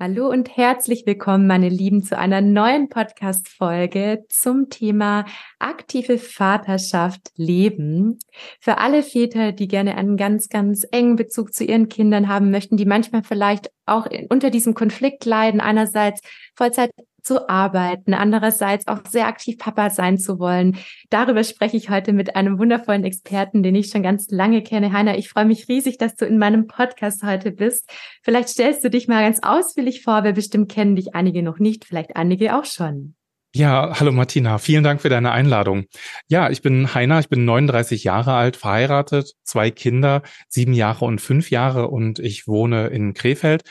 [0.00, 5.24] Hallo und herzlich willkommen, meine Lieben, zu einer neuen Podcast-Folge zum Thema
[5.58, 8.20] aktive Vaterschaft leben.
[8.60, 12.76] Für alle Väter, die gerne einen ganz, ganz engen Bezug zu ihren Kindern haben möchten,
[12.76, 16.20] die manchmal vielleicht auch unter diesem Konflikt leiden, einerseits
[16.54, 20.78] Vollzeit zu arbeiten, andererseits auch sehr aktiv Papa sein zu wollen.
[21.10, 24.92] Darüber spreche ich heute mit einem wundervollen Experten, den ich schon ganz lange kenne.
[24.92, 27.90] Heiner, ich freue mich riesig, dass du in meinem Podcast heute bist.
[28.22, 31.84] Vielleicht stellst du dich mal ganz ausführlich vor, weil bestimmt kennen dich einige noch nicht,
[31.84, 33.14] vielleicht einige auch schon.
[33.54, 35.86] Ja, hallo Martina, vielen Dank für deine Einladung.
[36.28, 41.20] Ja, ich bin Heiner, ich bin 39 Jahre alt, verheiratet, zwei Kinder, sieben Jahre und
[41.20, 43.62] fünf Jahre und ich wohne in Krefeld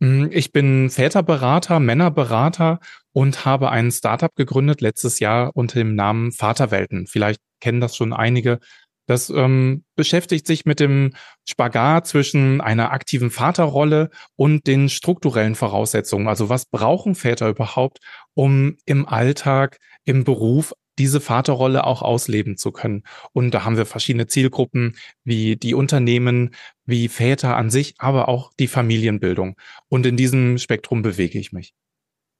[0.00, 2.78] ich bin Väterberater, Männerberater
[3.12, 7.06] und habe ein Startup gegründet letztes Jahr unter dem Namen Vaterwelten.
[7.06, 8.60] Vielleicht kennen das schon einige.
[9.06, 11.14] Das ähm, beschäftigt sich mit dem
[11.48, 16.28] Spagat zwischen einer aktiven Vaterrolle und den strukturellen Voraussetzungen.
[16.28, 17.98] Also was brauchen Väter überhaupt,
[18.34, 23.04] um im Alltag, im Beruf diese Vaterrolle auch ausleben zu können.
[23.32, 28.52] Und da haben wir verschiedene Zielgruppen, wie die Unternehmen, wie Väter an sich, aber auch
[28.58, 29.56] die Familienbildung.
[29.88, 31.74] Und in diesem Spektrum bewege ich mich.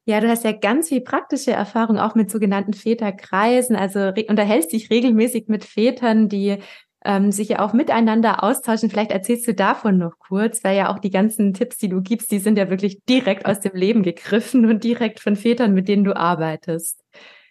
[0.06, 3.77] Ja, du hast ja ganz viel praktische Erfahrung auch mit sogenannten Väterkreisen.
[3.77, 6.56] Also unterhältst dich regelmäßig mit Vätern, die
[7.04, 8.91] ähm, sich ja auch miteinander austauschen.
[8.91, 12.31] Vielleicht erzählst du davon noch kurz, weil ja auch die ganzen Tipps, die du gibst,
[12.33, 16.04] die sind ja wirklich direkt aus dem Leben gegriffen und direkt von Vätern, mit denen
[16.04, 17.04] du arbeitest.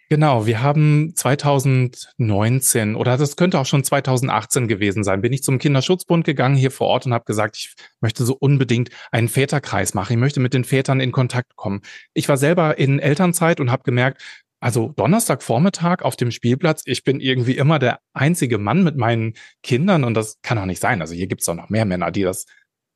[0.09, 5.59] Genau, wir haben 2019 oder das könnte auch schon 2018 gewesen sein, bin ich zum
[5.59, 10.13] Kinderschutzbund gegangen hier vor Ort und habe gesagt, ich möchte so unbedingt einen Väterkreis machen.
[10.13, 11.81] Ich möchte mit den Vätern in Kontakt kommen.
[12.13, 14.22] Ich war selber in Elternzeit und habe gemerkt,
[14.62, 20.06] also Donnerstagvormittag auf dem Spielplatz, ich bin irgendwie immer der einzige Mann mit meinen Kindern
[20.06, 21.01] und das kann auch nicht sein.
[21.01, 22.45] Also hier gibt es auch noch mehr Männer, die das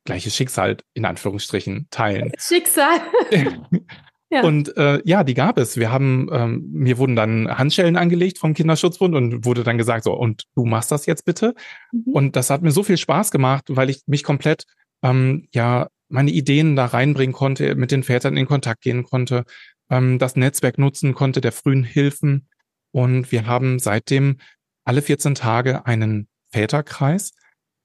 [0.04, 2.32] gleiche Schicksal in Anführungsstrichen teilen.
[2.38, 3.00] Schicksal.
[4.32, 4.44] Ja.
[4.44, 5.76] Und äh, ja, die gab es.
[5.76, 10.14] Wir haben, ähm, mir wurden dann Handschellen angelegt vom Kinderschutzbund und wurde dann gesagt, so,
[10.14, 11.54] und du machst das jetzt bitte.
[11.92, 12.12] Mhm.
[12.14, 14.64] Und das hat mir so viel Spaß gemacht, weil ich mich komplett,
[15.02, 19.44] ähm, ja, meine Ideen da reinbringen konnte, mit den Vätern in Kontakt gehen konnte,
[19.90, 22.48] ähm, das Netzwerk nutzen konnte der frühen Hilfen.
[22.90, 24.38] Und wir haben seitdem
[24.84, 27.32] alle 14 Tage einen Väterkreis,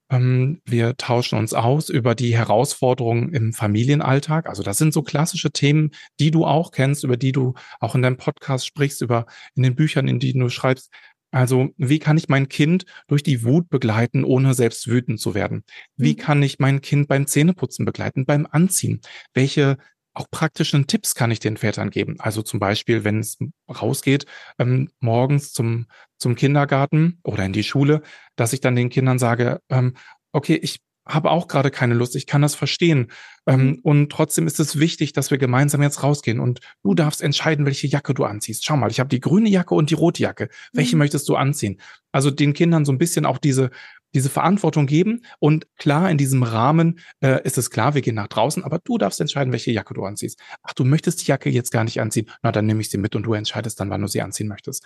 [0.10, 4.48] wir tauschen uns aus über die Herausforderungen im Familienalltag.
[4.48, 8.02] Also das sind so klassische Themen, die du auch kennst, über die du auch in
[8.02, 9.26] deinem Podcast sprichst, über
[9.56, 10.92] in den Büchern, in denen du schreibst.
[11.32, 15.64] Also wie kann ich mein Kind durch die Wut begleiten, ohne selbst wütend zu werden?
[15.98, 16.18] Wie mhm.
[16.18, 19.02] kann ich mein Kind beim Zähneputzen begleiten, beim Anziehen?
[19.34, 19.78] Welche
[20.18, 22.16] auch praktischen Tipps kann ich den Vätern geben.
[22.20, 23.38] Also zum Beispiel, wenn es
[23.70, 24.26] rausgeht,
[24.58, 25.86] ähm, morgens zum,
[26.18, 28.02] zum Kindergarten oder in die Schule,
[28.36, 29.96] dass ich dann den Kindern sage, ähm,
[30.32, 33.12] okay, ich habe auch gerade keine Lust, ich kann das verstehen.
[33.46, 33.80] Ähm, mhm.
[33.84, 37.88] und trotzdem ist es wichtig, dass wir gemeinsam jetzt rausgehen und du darfst entscheiden, welche
[37.88, 38.66] Jacke du anziehst.
[38.66, 40.50] Schau mal, ich habe die grüne Jacke und die rote Jacke.
[40.74, 41.00] Welche mhm.
[41.00, 41.80] möchtest du anziehen?
[42.12, 43.70] Also den Kindern so ein bisschen auch diese
[44.14, 45.22] diese Verantwortung geben.
[45.40, 48.98] Und klar, in diesem Rahmen äh, ist es klar, wir gehen nach draußen, aber du
[48.98, 50.40] darfst entscheiden, welche Jacke du anziehst.
[50.64, 52.30] Ach, du möchtest die Jacke jetzt gar nicht anziehen.
[52.42, 54.86] Na, dann nehme ich sie mit und du entscheidest dann, wann du sie anziehen möchtest.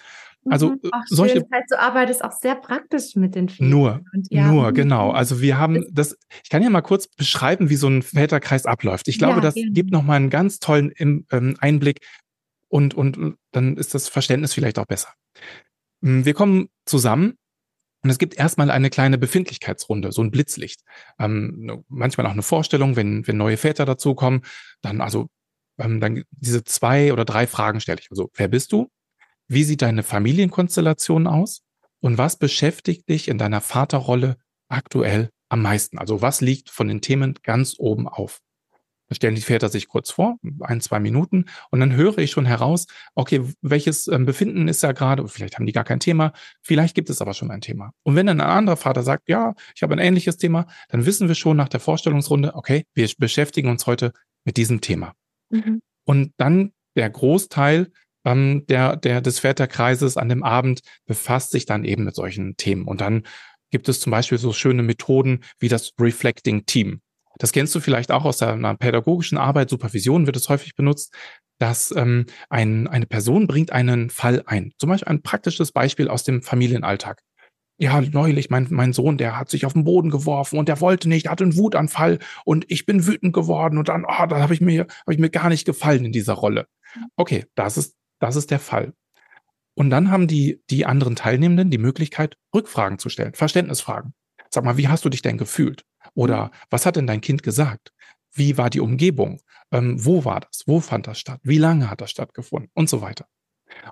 [0.49, 0.79] Also mhm.
[0.91, 1.41] Ach, solche.
[1.41, 3.71] Das heißt, du arbeitest auch sehr praktisch mit den Filmen.
[3.71, 4.73] Nur, ja, nur, mhm.
[4.73, 5.11] genau.
[5.11, 9.07] Also wir haben das, ich kann ja mal kurz beschreiben, wie so ein Väterkreis abläuft.
[9.07, 9.71] Ich glaube, ja, das gerne.
[9.71, 11.99] gibt nochmal einen ganz tollen ähm, Einblick
[12.67, 15.09] und, und, und dann ist das Verständnis vielleicht auch besser.
[16.01, 17.35] Hm, wir kommen zusammen
[18.03, 20.81] und es gibt erstmal eine kleine Befindlichkeitsrunde, so ein Blitzlicht.
[21.19, 24.41] Ähm, ne, manchmal auch eine Vorstellung, wenn, wenn neue Väter dazukommen,
[24.81, 25.29] dann also
[25.77, 28.09] ähm, dann diese zwei oder drei Fragen stelle ich.
[28.11, 28.89] Also, wer bist du?
[29.47, 31.61] Wie sieht deine Familienkonstellation aus?
[31.99, 34.37] Und was beschäftigt dich in deiner Vaterrolle
[34.69, 35.97] aktuell am meisten?
[35.97, 38.39] Also was liegt von den Themen ganz oben auf?
[39.11, 42.45] Da stellen die Väter sich kurz vor, ein, zwei Minuten, und dann höre ich schon
[42.45, 46.31] heraus, okay, welches ähm, Befinden ist da gerade, vielleicht haben die gar kein Thema,
[46.61, 47.91] vielleicht gibt es aber schon ein Thema.
[48.03, 51.27] Und wenn dann ein anderer Vater sagt, ja, ich habe ein ähnliches Thema, dann wissen
[51.27, 54.13] wir schon nach der Vorstellungsrunde, okay, wir beschäftigen uns heute
[54.45, 55.11] mit diesem Thema.
[55.49, 55.81] Mhm.
[56.05, 57.91] Und dann der Großteil
[58.23, 62.85] ähm, der, der, des Väterkreises an dem Abend befasst sich dann eben mit solchen Themen.
[62.85, 63.23] Und dann
[63.71, 67.01] gibt es zum Beispiel so schöne Methoden wie das Reflecting Team.
[67.41, 71.11] Das kennst du vielleicht auch aus einer pädagogischen Arbeit, Supervision wird es häufig benutzt,
[71.57, 74.73] dass ähm, ein, eine Person bringt einen Fall ein.
[74.77, 77.23] Zum Beispiel ein praktisches Beispiel aus dem Familienalltag.
[77.79, 81.09] Ja, neulich, mein, mein Sohn, der hat sich auf den Boden geworfen und der wollte
[81.09, 84.61] nicht, hatte einen Wutanfall und ich bin wütend geworden und dann, oh, da habe ich
[84.61, 86.67] mir, habe ich mir gar nicht gefallen in dieser Rolle.
[87.15, 88.93] Okay, das ist, das ist der Fall.
[89.73, 94.13] Und dann haben die, die anderen Teilnehmenden die Möglichkeit, Rückfragen zu stellen, Verständnisfragen.
[94.51, 95.85] Sag mal, wie hast du dich denn gefühlt?
[96.13, 97.91] Oder was hat denn dein Kind gesagt?
[98.33, 99.41] Wie war die Umgebung?
[99.71, 100.63] Ähm, wo war das?
[100.65, 101.39] Wo fand das statt?
[101.43, 102.69] Wie lange hat das stattgefunden?
[102.73, 103.25] Und so weiter.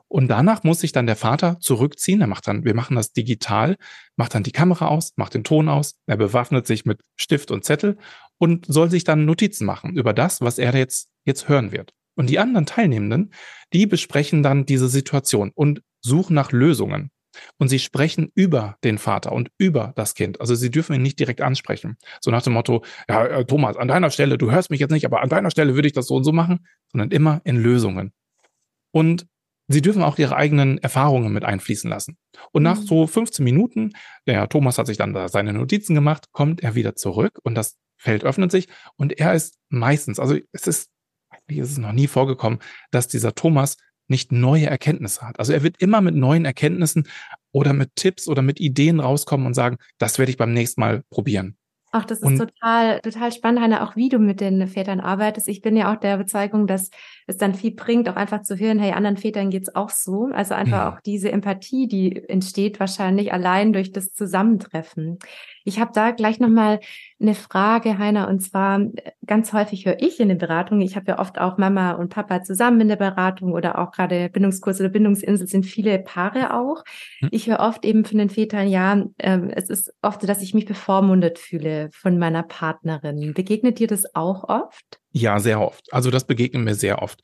[0.07, 2.21] Und danach muss sich dann der Vater zurückziehen.
[2.21, 3.77] Er macht dann, wir machen das digital,
[4.15, 7.63] macht dann die Kamera aus, macht den Ton aus, er bewaffnet sich mit Stift und
[7.63, 7.97] Zettel
[8.37, 11.93] und soll sich dann Notizen machen über das, was er jetzt, jetzt hören wird.
[12.15, 13.33] Und die anderen Teilnehmenden,
[13.73, 17.11] die besprechen dann diese Situation und suchen nach Lösungen.
[17.57, 20.41] Und sie sprechen über den Vater und über das Kind.
[20.41, 21.97] Also sie dürfen ihn nicht direkt ansprechen.
[22.21, 25.05] So nach dem Motto, ja, äh, Thomas, an deiner Stelle, du hörst mich jetzt nicht,
[25.05, 28.13] aber an deiner Stelle würde ich das so und so machen, sondern immer in Lösungen.
[28.91, 29.27] Und
[29.67, 32.17] sie dürfen auch ihre eigenen Erfahrungen mit einfließen lassen.
[32.51, 32.85] Und nach mhm.
[32.85, 33.93] so 15 Minuten,
[34.27, 37.77] der Thomas hat sich dann da seine Notizen gemacht, kommt er wieder zurück und das
[37.97, 40.89] Feld öffnet sich und er ist meistens, also es ist,
[41.29, 42.59] eigentlich ist es noch nie vorgekommen,
[42.91, 43.75] dass dieser Thomas
[44.09, 45.39] nicht neue Erkenntnisse hat.
[45.39, 47.07] Also er wird immer mit neuen Erkenntnissen
[47.51, 51.03] oder mit Tipps oder mit Ideen rauskommen und sagen, das werde ich beim nächsten Mal
[51.09, 51.55] probieren.
[51.91, 55.47] Ach, das ist und, total, total spannend, Heiner, auch wie du mit den Vätern arbeitest.
[55.47, 56.91] Ich bin ja auch der Überzeugung, dass
[57.25, 60.29] es dann viel bringt, auch einfach zu hören, hey, anderen Vätern geht's auch so.
[60.31, 60.93] Also einfach ja.
[60.93, 65.17] auch diese Empathie, die entsteht wahrscheinlich allein durch das Zusammentreffen.
[65.65, 66.79] Ich habe da gleich nochmal
[67.19, 68.81] eine Frage, Heiner, und zwar
[69.25, 72.43] ganz häufig höre ich in den Beratungen, ich habe ja oft auch Mama und Papa
[72.43, 76.83] zusammen in der Beratung oder auch gerade Bindungskurs oder Bindungsinsel sind viele Paare auch.
[77.19, 77.29] Hm.
[77.31, 80.53] Ich höre oft eben von den Vätern, ja, äh, es ist oft so, dass ich
[80.53, 83.33] mich bevormundet fühle von meiner Partnerin.
[83.33, 84.99] Begegnet dir das auch oft?
[85.11, 85.91] Ja, sehr oft.
[85.93, 87.21] Also das begegnet mir sehr oft.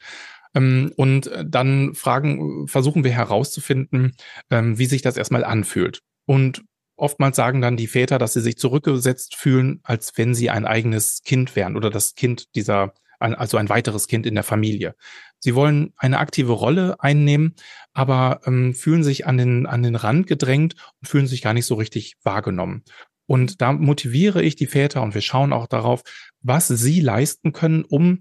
[0.56, 4.16] Ähm, und dann fragen, versuchen wir herauszufinden,
[4.50, 6.00] ähm, wie sich das erstmal anfühlt.
[6.26, 6.64] Und
[6.96, 11.22] oftmals sagen dann die Väter, dass sie sich zurückgesetzt fühlen, als wenn sie ein eigenes
[11.24, 14.96] Kind wären oder das Kind dieser, also ein weiteres Kind in der Familie.
[15.40, 17.56] Sie wollen eine aktive Rolle einnehmen,
[17.94, 21.66] aber ähm, fühlen sich an den, an den Rand gedrängt und fühlen sich gar nicht
[21.66, 22.84] so richtig wahrgenommen.
[23.28, 26.04] Und da motiviere ich die Väter und wir schauen auch darauf,
[26.42, 28.20] was sie leisten können, um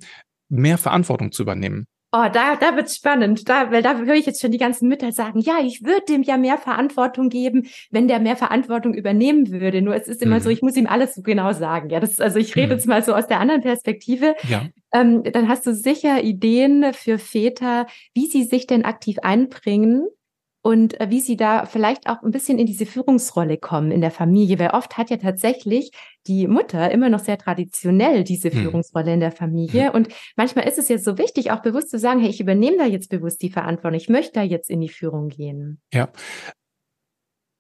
[0.49, 1.87] mehr Verantwortung zu übernehmen.
[2.17, 5.11] Oh, da, da wird's spannend, da, weil da höre ich jetzt schon die ganzen Mütter
[5.11, 9.83] sagen, ja, ich würde dem ja mehr Verantwortung geben, wenn der mehr Verantwortung übernehmen würde.
[9.83, 10.43] Nur es ist immer mhm.
[10.43, 11.91] so, ich muss ihm alles so genau sagen.
[11.91, 12.73] Ja, das ist, also ich rede mhm.
[12.75, 14.37] jetzt mal so aus der anderen Perspektive.
[14.49, 14.63] Ja.
[14.93, 20.07] Ähm, dann hast du sicher Ideen für Väter, wie sie sich denn aktiv einbringen,
[20.67, 24.11] und äh, wie sie da vielleicht auch ein bisschen in diese Führungsrolle kommen in der
[24.11, 25.91] Familie, weil oft hat ja tatsächlich
[26.27, 28.63] die Mutter immer noch sehr traditionell diese hm.
[28.63, 29.89] Führungsrolle in der Familie.
[29.89, 29.95] Hm.
[29.95, 32.87] Und manchmal ist es jetzt so wichtig, auch bewusst zu sagen, hey, ich übernehme da
[32.87, 35.83] jetzt bewusst die Verantwortung, ich möchte da jetzt in die Führung gehen.
[35.93, 36.09] Ja,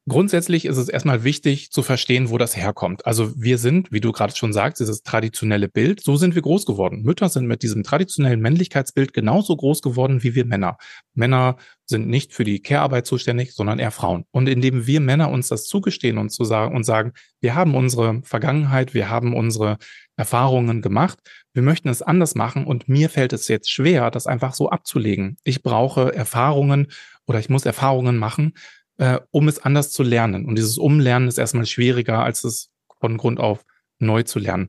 [0.06, 3.06] Grundsätzlich ist es erstmal wichtig zu verstehen, wo das herkommt.
[3.06, 6.66] Also wir sind, wie du gerade schon sagst, dieses traditionelle Bild, so sind wir groß
[6.66, 7.00] geworden.
[7.02, 10.76] Mütter sind mit diesem traditionellen Männlichkeitsbild genauso groß geworden wie wir Männer.
[11.14, 11.56] Männer
[11.86, 14.26] sind nicht für die Care-Arbeit zuständig, sondern eher Frauen.
[14.30, 18.20] Und indem wir Männer uns das zugestehen und zu sagen und sagen, wir haben unsere
[18.24, 19.78] Vergangenheit, wir haben unsere
[20.16, 21.18] Erfahrungen gemacht,
[21.54, 25.38] wir möchten es anders machen und mir fällt es jetzt schwer, das einfach so abzulegen.
[25.44, 26.88] Ich brauche Erfahrungen
[27.26, 28.52] oder ich muss Erfahrungen machen,
[28.98, 30.46] äh, um es anders zu lernen.
[30.46, 32.70] Und dieses Umlernen ist erstmal schwieriger, als es
[33.00, 33.64] von Grund auf
[33.98, 34.68] neu zu lernen.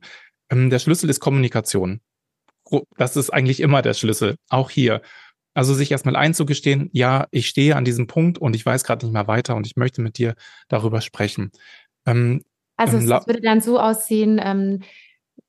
[0.50, 2.00] Ähm, der Schlüssel ist Kommunikation.
[2.96, 5.02] Das ist eigentlich immer der Schlüssel, auch hier.
[5.54, 9.12] Also sich erstmal einzugestehen, ja, ich stehe an diesem Punkt und ich weiß gerade nicht
[9.12, 10.34] mehr weiter und ich möchte mit dir
[10.68, 11.50] darüber sprechen.
[12.04, 12.42] Ähm,
[12.76, 14.82] also es würde dann so aussehen, ähm,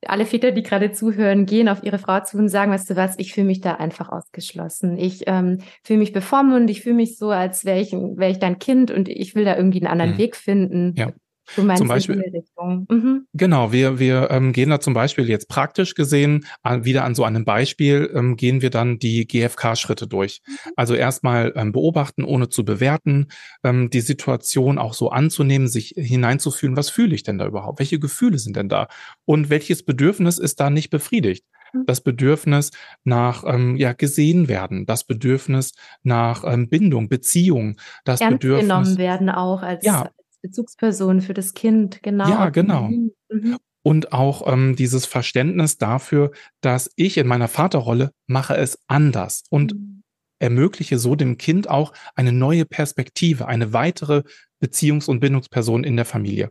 [0.06, 3.18] alle Väter, die gerade zuhören, gehen auf ihre Frau zu und sagen, weißt du was,
[3.18, 4.96] ich fühle mich da einfach ausgeschlossen.
[4.96, 8.58] Ich ähm, fühle mich bevormundet, ich fühle mich so, als wäre ich, wär ich dein
[8.58, 10.18] Kind und ich will da irgendwie einen anderen mhm.
[10.18, 10.94] Weg finden.
[10.96, 11.12] Ja.
[11.56, 12.86] Du meinst zum Beispiel, in die Richtung.
[12.90, 13.26] Mhm.
[13.32, 17.24] Genau, wir, wir ähm, gehen da zum Beispiel jetzt praktisch gesehen, an, wieder an so
[17.24, 20.40] einem Beispiel, ähm, gehen wir dann die GFK-Schritte durch.
[20.46, 20.72] Mhm.
[20.76, 23.28] Also erstmal ähm, beobachten, ohne zu bewerten,
[23.64, 27.78] ähm, die Situation auch so anzunehmen, sich hineinzufühlen, was fühle ich denn da überhaupt?
[27.78, 28.88] Welche Gefühle sind denn da?
[29.24, 31.44] Und welches Bedürfnis ist da nicht befriedigt?
[31.72, 31.86] mhm.
[31.86, 32.70] das Bedürfnis
[33.04, 38.98] nach ähm, ja gesehen werden, das Bedürfnis nach ähm, Bindung, Beziehung, das Ernst Bedürfnis genommen
[38.98, 40.10] werden auch als, ja.
[40.48, 42.28] Bezugsperson für das Kind, genau.
[42.28, 42.88] Ja, genau.
[42.88, 43.58] Mhm.
[43.82, 49.74] Und auch ähm, dieses Verständnis dafür, dass ich in meiner Vaterrolle mache es anders und
[49.74, 50.02] mhm.
[50.40, 54.24] ermögliche so dem Kind auch eine neue Perspektive, eine weitere
[54.60, 56.50] Beziehungs- und Bindungsperson in der Familie.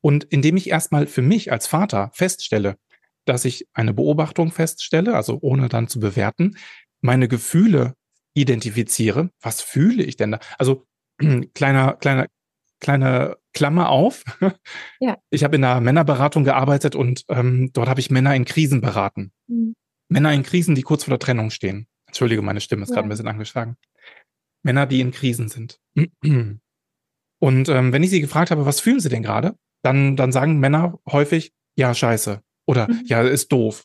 [0.00, 2.76] Und indem ich erstmal für mich als Vater feststelle,
[3.24, 6.56] dass ich eine Beobachtung feststelle, also ohne dann zu bewerten,
[7.00, 7.94] meine Gefühle
[8.34, 9.30] identifiziere.
[9.40, 10.40] Was fühle ich denn da?
[10.58, 10.86] Also
[11.54, 12.26] kleiner, kleiner,
[12.80, 14.24] kleine Klammer auf.
[15.00, 15.16] Ja.
[15.30, 19.32] Ich habe in einer Männerberatung gearbeitet und ähm, dort habe ich Männer in Krisen beraten.
[19.46, 19.74] Mhm.
[20.08, 21.86] Männer in Krisen, die kurz vor der Trennung stehen.
[22.06, 22.96] Entschuldige, meine Stimme ist ja.
[22.96, 23.76] gerade ein bisschen angeschlagen.
[24.64, 25.78] Männer, die in Krisen sind.
[27.40, 30.58] Und ähm, wenn ich sie gefragt habe, was fühlen sie denn gerade, dann, dann sagen
[30.58, 32.42] Männer häufig, ja, scheiße.
[32.66, 33.02] Oder mhm.
[33.04, 33.84] ja, ist doof.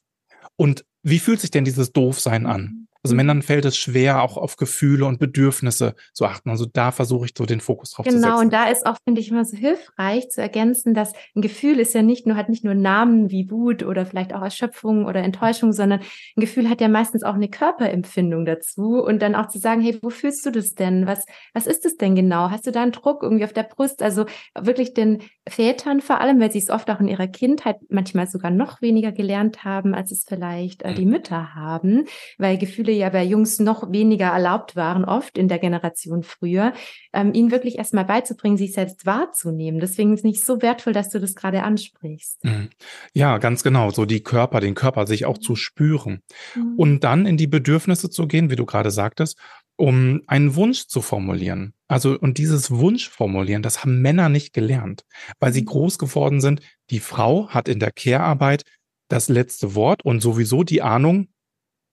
[0.55, 2.87] Und wie fühlt sich denn dieses Doofsein an?
[3.03, 3.17] Also mhm.
[3.17, 6.49] Männern fällt es schwer, auch auf Gefühle und Bedürfnisse zu achten.
[6.49, 8.31] Also da versuche ich so den Fokus drauf genau, zu setzen.
[8.31, 11.79] Genau, und da ist auch, finde ich, immer so hilfreich zu ergänzen, dass ein Gefühl
[11.79, 15.21] ist ja nicht nur, hat nicht nur Namen wie Wut oder vielleicht auch Erschöpfung oder
[15.21, 19.03] Enttäuschung, sondern ein Gefühl hat ja meistens auch eine Körperempfindung dazu.
[19.03, 21.05] Und dann auch zu sagen, hey, wo fühlst du das denn?
[21.05, 22.51] Was, was ist es denn genau?
[22.51, 24.01] Hast du da einen Druck irgendwie auf der Brust?
[24.01, 24.25] Also
[24.57, 28.49] wirklich den Vätern vor allem, weil sie es oft auch in ihrer Kindheit manchmal sogar
[28.49, 31.11] noch weniger gelernt haben, als es vielleicht äh, die mhm.
[31.11, 32.05] Mütter haben,
[32.37, 36.73] weil Gefühle ja bei Jungs noch weniger erlaubt waren, oft in der Generation früher,
[37.13, 39.79] ähm, ihnen wirklich erstmal beizubringen, sich selbst wahrzunehmen.
[39.79, 42.43] Deswegen ist es nicht so wertvoll, dass du das gerade ansprichst.
[42.43, 42.69] Mhm.
[43.13, 43.91] Ja, ganz genau.
[43.91, 46.21] So die Körper, den Körper sich auch zu spüren.
[46.55, 46.73] Mhm.
[46.77, 49.37] Und dann in die Bedürfnisse zu gehen, wie du gerade sagtest,
[49.75, 51.73] um einen Wunsch zu formulieren.
[51.87, 55.03] Also, und dieses Wunsch formulieren, das haben Männer nicht gelernt,
[55.39, 55.65] weil sie mhm.
[55.65, 56.61] groß geworden sind.
[56.89, 58.63] Die Frau hat in der Care-Arbeit
[59.09, 61.27] das letzte Wort und sowieso die Ahnung,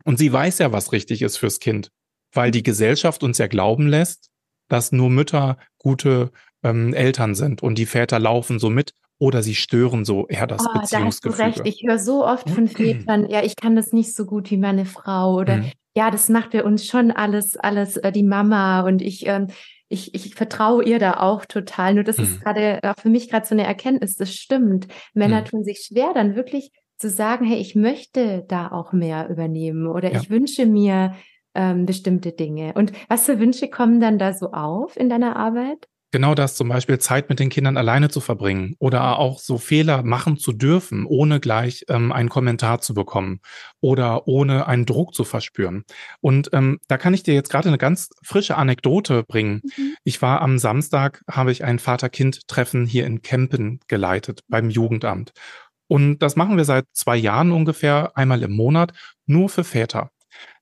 [0.04, 1.90] und sie weiß ja, was richtig ist fürs Kind,
[2.33, 4.30] weil die Gesellschaft uns ja glauben lässt,
[4.69, 6.30] dass nur Mütter gute
[6.62, 10.64] ähm, Eltern sind und die Väter laufen so mit oder sie stören so eher das
[10.66, 11.37] oh, Beziehungsgefüge.
[11.37, 11.75] Da hast du recht.
[11.75, 14.87] Ich höre so oft von Vätern, ja, ich kann das nicht so gut wie meine
[14.87, 15.73] Frau oder mhm.
[15.95, 19.49] ja, das macht bei uns schon alles, alles äh, die Mama und ich, ähm,
[19.90, 21.95] ich, ich vertraue ihr da auch total.
[21.95, 22.25] Nur das mhm.
[22.25, 24.87] ist gerade auch für mich gerade so eine Erkenntnis, das stimmt.
[25.12, 25.47] Männer mhm.
[25.47, 30.12] tun sich schwer, dann wirklich zu sagen, hey, ich möchte da auch mehr übernehmen oder
[30.12, 30.21] ja.
[30.21, 31.14] ich wünsche mir
[31.54, 32.75] ähm, bestimmte Dinge.
[32.75, 35.88] Und was für Wünsche kommen dann da so auf in deiner Arbeit?
[36.12, 40.02] Genau das, zum Beispiel Zeit mit den Kindern alleine zu verbringen oder auch so Fehler
[40.02, 43.40] machen zu dürfen, ohne gleich ähm, einen Kommentar zu bekommen
[43.80, 45.85] oder ohne einen Druck zu verspüren.
[46.21, 49.62] Und ähm, da kann ich dir jetzt gerade eine ganz frische Anekdote bringen.
[49.76, 49.95] Mhm.
[50.02, 55.33] Ich war am Samstag, habe ich ein Vater-Kind-Treffen hier in Kempen geleitet beim Jugendamt.
[55.91, 58.93] Und das machen wir seit zwei Jahren ungefähr, einmal im Monat,
[59.27, 60.13] nur für Väter.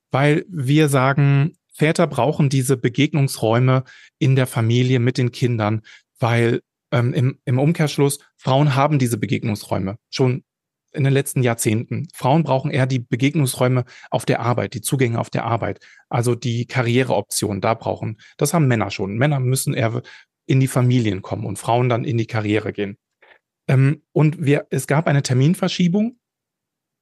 [0.09, 3.83] Weil wir sagen, Väter brauchen diese Begegnungsräume
[4.17, 5.81] in der Familie mit den Kindern,
[6.19, 10.43] weil ähm, im, im Umkehrschluss, Frauen haben diese Begegnungsräume schon
[10.93, 12.07] in den letzten Jahrzehnten.
[12.11, 16.65] Frauen brauchen eher die Begegnungsräume auf der Arbeit, die Zugänge auf der Arbeit, also die
[16.65, 18.17] Karriereoptionen da brauchen.
[18.37, 19.15] Das haben Männer schon.
[19.15, 20.01] Männer müssen eher
[20.47, 22.97] in die Familien kommen und Frauen dann in die Karriere gehen.
[23.69, 26.17] Ähm, und wir, es gab eine Terminverschiebung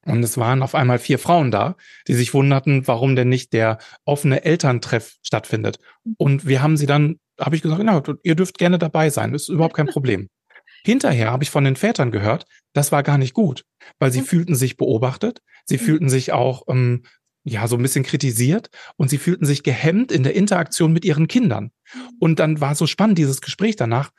[0.04, 3.78] und es waren auf einmal vier Frauen da, die sich wunderten, warum denn nicht der
[4.04, 5.78] offene Elterntreff stattfindet.
[6.18, 9.42] Und wir haben sie dann, habe ich gesagt, na, ihr dürft gerne dabei sein, das
[9.42, 10.28] ist überhaupt kein Problem.
[10.84, 13.64] Hinterher habe ich von den Vätern gehört, das war gar nicht gut,
[13.98, 14.26] weil sie mhm.
[14.26, 15.80] fühlten sich beobachtet, sie mhm.
[15.80, 17.02] fühlten sich auch ähm,
[17.44, 21.28] ja so ein bisschen kritisiert und sie fühlten sich gehemmt in der Interaktion mit ihren
[21.28, 21.72] Kindern.
[21.92, 22.00] Mhm.
[22.20, 24.10] Und dann war so spannend dieses Gespräch danach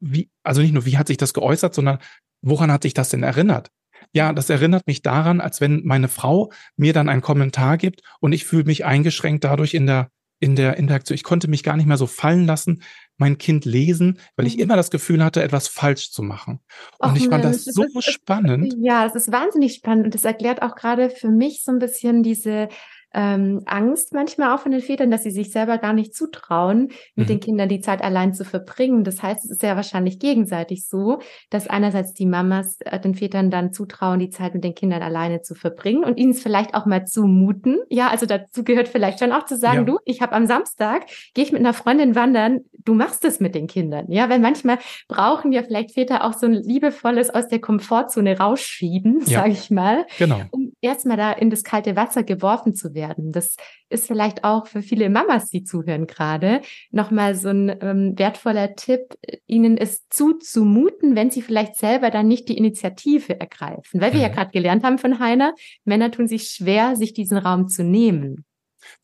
[0.00, 1.98] wie, also nicht nur, wie hat sich das geäußert, sondern
[2.42, 3.70] woran hat sich das denn erinnert?
[4.12, 8.32] Ja, das erinnert mich daran, als wenn meine Frau mir dann einen Kommentar gibt und
[8.32, 11.14] ich fühle mich eingeschränkt dadurch in der, in der Interaktion.
[11.14, 12.82] Ich konnte mich gar nicht mehr so fallen lassen,
[13.18, 14.64] mein Kind lesen, weil ich mhm.
[14.64, 16.60] immer das Gefühl hatte, etwas falsch zu machen.
[16.98, 18.74] Und Och, ich fand das, das so ist, spannend.
[18.78, 22.22] Ja, es ist wahnsinnig spannend und das erklärt auch gerade für mich so ein bisschen
[22.22, 22.68] diese
[23.14, 27.26] ähm, Angst manchmal auch von den Vätern, dass sie sich selber gar nicht zutrauen, mit
[27.26, 27.32] mhm.
[27.32, 29.04] den Kindern die Zeit allein zu verbringen.
[29.04, 33.50] Das heißt, es ist ja wahrscheinlich gegenseitig so, dass einerseits die Mamas äh, den Vätern
[33.50, 36.84] dann zutrauen, die Zeit mit den Kindern alleine zu verbringen und ihnen es vielleicht auch
[36.84, 37.78] mal zumuten.
[37.88, 39.84] Ja, also dazu gehört vielleicht schon auch zu sagen, ja.
[39.84, 43.54] du, ich habe am Samstag, gehe ich mit einer Freundin wandern, du machst es mit
[43.54, 44.10] den Kindern.
[44.10, 49.20] Ja, weil manchmal brauchen ja vielleicht Väter auch so ein liebevolles aus der Komfortzone rausschieben,
[49.26, 49.40] ja.
[49.40, 50.42] sage ich mal, genau.
[50.50, 53.30] um erstmal da in das kalte Wasser geworfen zu werden werden.
[53.30, 53.54] Das
[53.88, 59.14] ist vielleicht auch für viele Mamas, die zuhören gerade, nochmal so ein ähm, wertvoller Tipp,
[59.46, 64.00] ihnen es zuzumuten, wenn sie vielleicht selber dann nicht die Initiative ergreifen.
[64.00, 64.32] Weil wir ja mhm.
[64.32, 68.44] gerade gelernt haben von Heiner, Männer tun sich schwer, sich diesen Raum zu nehmen.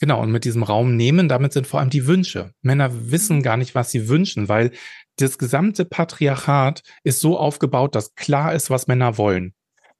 [0.00, 2.52] Genau, und mit diesem Raum nehmen, damit sind vor allem die Wünsche.
[2.62, 3.42] Männer wissen mhm.
[3.42, 4.72] gar nicht, was sie wünschen, weil
[5.16, 9.54] das gesamte Patriarchat ist so aufgebaut, dass klar ist, was Männer wollen.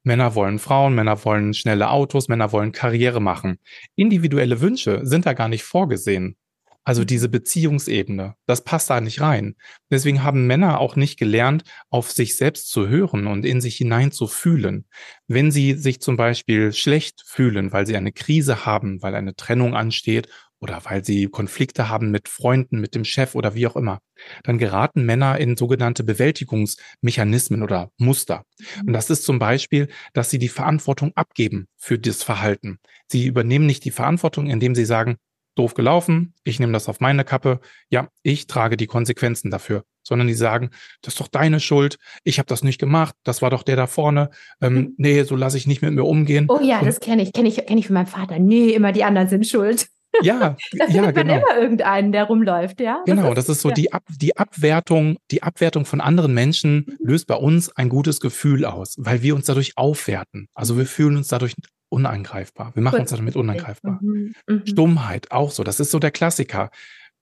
[0.05, 3.59] Männer wollen Frauen, Männer wollen schnelle Autos, Männer wollen Karriere machen.
[3.95, 6.37] Individuelle Wünsche sind da gar nicht vorgesehen.
[6.85, 9.55] Also diese Beziehungsebene, das passt da nicht rein.
[9.89, 14.11] Deswegen haben Männer auch nicht gelernt, auf sich selbst zu hören und in sich hinein
[14.11, 14.87] zu fühlen.
[15.29, 19.77] Wenn sie sich zum Beispiel schlecht fühlen, weil sie eine Krise haben, weil eine Trennung
[19.77, 20.27] ansteht
[20.59, 24.01] oder weil sie Konflikte haben mit Freunden, mit dem Chef oder wie auch immer,
[24.45, 28.45] dann geraten Männer in sogenannte Bewältigungsmechanismen oder Muster.
[28.81, 28.93] Und mhm.
[28.93, 32.79] das ist zum Beispiel, dass sie die Verantwortung abgeben für das Verhalten.
[33.09, 35.17] Sie übernehmen nicht die Verantwortung, indem sie sagen,
[35.55, 37.61] doof gelaufen, ich nehme das auf meine Kappe,
[37.91, 40.71] ja, ich trage die Konsequenzen dafür, sondern die sagen,
[41.03, 43.87] das ist doch deine Schuld, ich habe das nicht gemacht, das war doch der da
[43.87, 44.95] vorne, ähm, mhm.
[44.97, 46.47] nee, so lasse ich nicht mit mir umgehen.
[46.49, 48.39] Oh ja, Und, das kenne ich, kenne ich, kenne ich von meinem Vater.
[48.39, 49.89] Nee, immer die anderen sind schuld.
[50.21, 51.37] Ja, da ja, findet genau.
[51.37, 53.03] immer irgendeinen, der rumläuft, ja.
[53.07, 53.75] Genau, das ist, das ist so ja.
[53.75, 56.97] die, Ab, die Abwertung, die Abwertung von anderen Menschen mhm.
[57.01, 60.49] löst bei uns ein gutes Gefühl aus, weil wir uns dadurch aufwerten.
[60.55, 61.55] Also wir fühlen uns dadurch
[61.89, 62.73] unangreifbar.
[62.75, 63.99] Wir machen uns damit unangreifbar.
[64.03, 64.35] Mhm.
[64.47, 64.67] Mhm.
[64.67, 65.65] Stummheit, auch so.
[65.65, 66.71] Das ist so der Klassiker.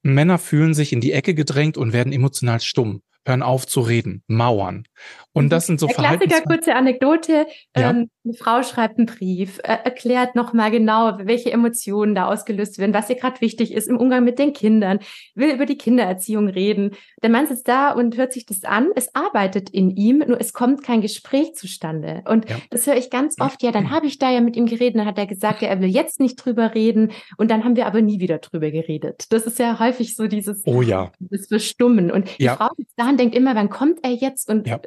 [0.03, 4.23] Männer fühlen sich in die Ecke gedrängt und werden emotional stumm hören auf zu reden,
[4.27, 4.85] mauern.
[5.33, 5.49] Und mhm.
[5.51, 7.47] das sind so Der Klassiker, kurze Anekdote.
[7.77, 7.91] Ja?
[7.91, 12.95] Ähm, eine Frau schreibt einen Brief, äh, erklärt nochmal genau, welche Emotionen da ausgelöst werden,
[12.95, 14.99] was ihr gerade wichtig ist im Umgang mit den Kindern,
[15.35, 16.93] will über die Kindererziehung reden.
[17.23, 18.91] Der Mann sitzt da und hört sich das an.
[18.97, 22.23] Es arbeitet in ihm, nur es kommt kein Gespräch zustande.
[22.27, 22.57] Und ja.
[22.71, 23.63] das höre ich ganz oft.
[23.63, 25.81] Ja, dann habe ich da ja mit ihm geredet, dann hat er gesagt, ja, er
[25.81, 27.13] will jetzt nicht drüber reden.
[27.37, 29.27] Und dann haben wir aber nie wieder drüber geredet.
[29.31, 32.11] Das ist ja häufig so dieses, oh ja, das Verstummen.
[32.11, 34.81] Und die Frau sitzt da und denkt immer, wann kommt er jetzt und ja.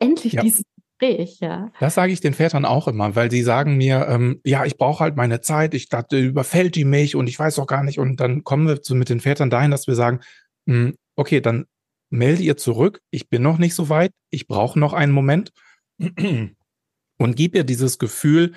[0.00, 0.42] endlich ja.
[0.42, 0.62] dieses
[0.98, 1.70] Gespräch, ja.
[1.80, 5.04] Das sage ich den Vätern auch immer, weil sie sagen mir, ähm, ja, ich brauche
[5.04, 7.98] halt meine Zeit, ich dachte, überfällt die mich und ich weiß auch gar nicht.
[7.98, 10.20] Und dann kommen wir zu, mit den Vätern dahin, dass wir sagen,
[10.66, 11.66] mh, hm, okay, dann
[12.10, 15.52] melde ihr zurück, ich bin noch nicht so weit, ich brauche noch einen Moment
[15.98, 18.52] und gib ihr dieses Gefühl,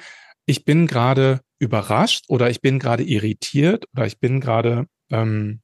[0.46, 5.62] ich bin gerade überrascht oder ich bin gerade irritiert oder ich bin gerade ähm,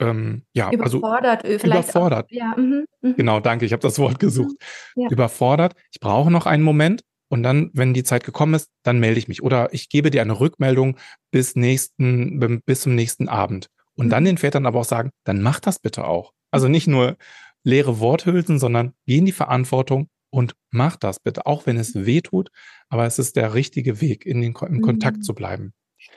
[0.00, 2.26] ähm, ja, überfordert, also vielleicht überfordert.
[2.26, 3.14] Auch, ja, mh, mh.
[3.16, 4.56] Genau, danke, ich habe das Wort gesucht.
[4.94, 5.10] Mhm, ja.
[5.10, 5.74] Überfordert.
[5.92, 9.28] Ich brauche noch einen Moment und dann, wenn die Zeit gekommen ist, dann melde ich
[9.28, 10.96] mich oder ich gebe dir eine Rückmeldung
[11.30, 14.10] bis nächsten bis zum nächsten Abend und mhm.
[14.10, 16.32] dann den Vätern aber auch sagen, dann mach das bitte auch.
[16.50, 17.16] Also nicht nur
[17.64, 22.20] leere Worthülsen, sondern geh in die Verantwortung und mach das bitte, auch wenn es weh
[22.20, 22.50] tut,
[22.88, 25.22] aber es ist der richtige Weg, in den im Kontakt mhm.
[25.22, 25.72] zu bleiben.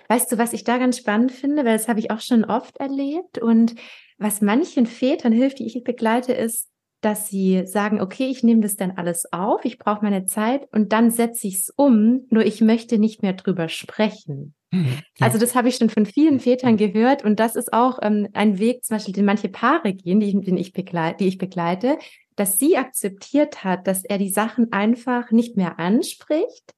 [0.08, 2.78] Weißt du, was ich da ganz spannend finde, weil das habe ich auch schon oft
[2.78, 3.76] erlebt und
[4.18, 6.70] was manchen Vätern hilft, die ich begleite, ist,
[7.02, 10.94] dass sie sagen, okay, ich nehme das dann alles auf, ich brauche meine Zeit und
[10.94, 14.54] dann setze ich es um, nur ich möchte nicht mehr drüber sprechen.
[14.72, 14.82] Ja.
[15.20, 18.60] Also das habe ich schon von vielen Vätern gehört und das ist auch ähm, ein
[18.60, 21.98] Weg, zum Beispiel, den manche Paare gehen, die, den ich begleite, die ich begleite,
[22.36, 26.74] dass sie akzeptiert hat, dass er die Sachen einfach nicht mehr anspricht,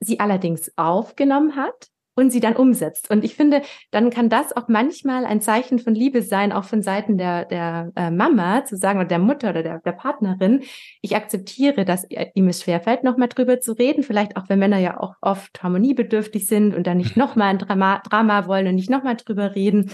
[0.00, 3.10] sie allerdings aufgenommen hat und sie dann umsetzt.
[3.10, 6.82] Und ich finde, dann kann das auch manchmal ein Zeichen von Liebe sein, auch von
[6.82, 10.62] Seiten der, der äh, Mama zu sagen oder der Mutter oder der, der Partnerin.
[11.02, 14.02] Ich akzeptiere, dass ihm es schwerfällt, nochmal drüber zu reden.
[14.02, 18.00] Vielleicht auch, wenn Männer ja auch oft harmoniebedürftig sind und dann nicht nochmal ein Drama,
[18.08, 19.90] Drama wollen und nicht nochmal drüber reden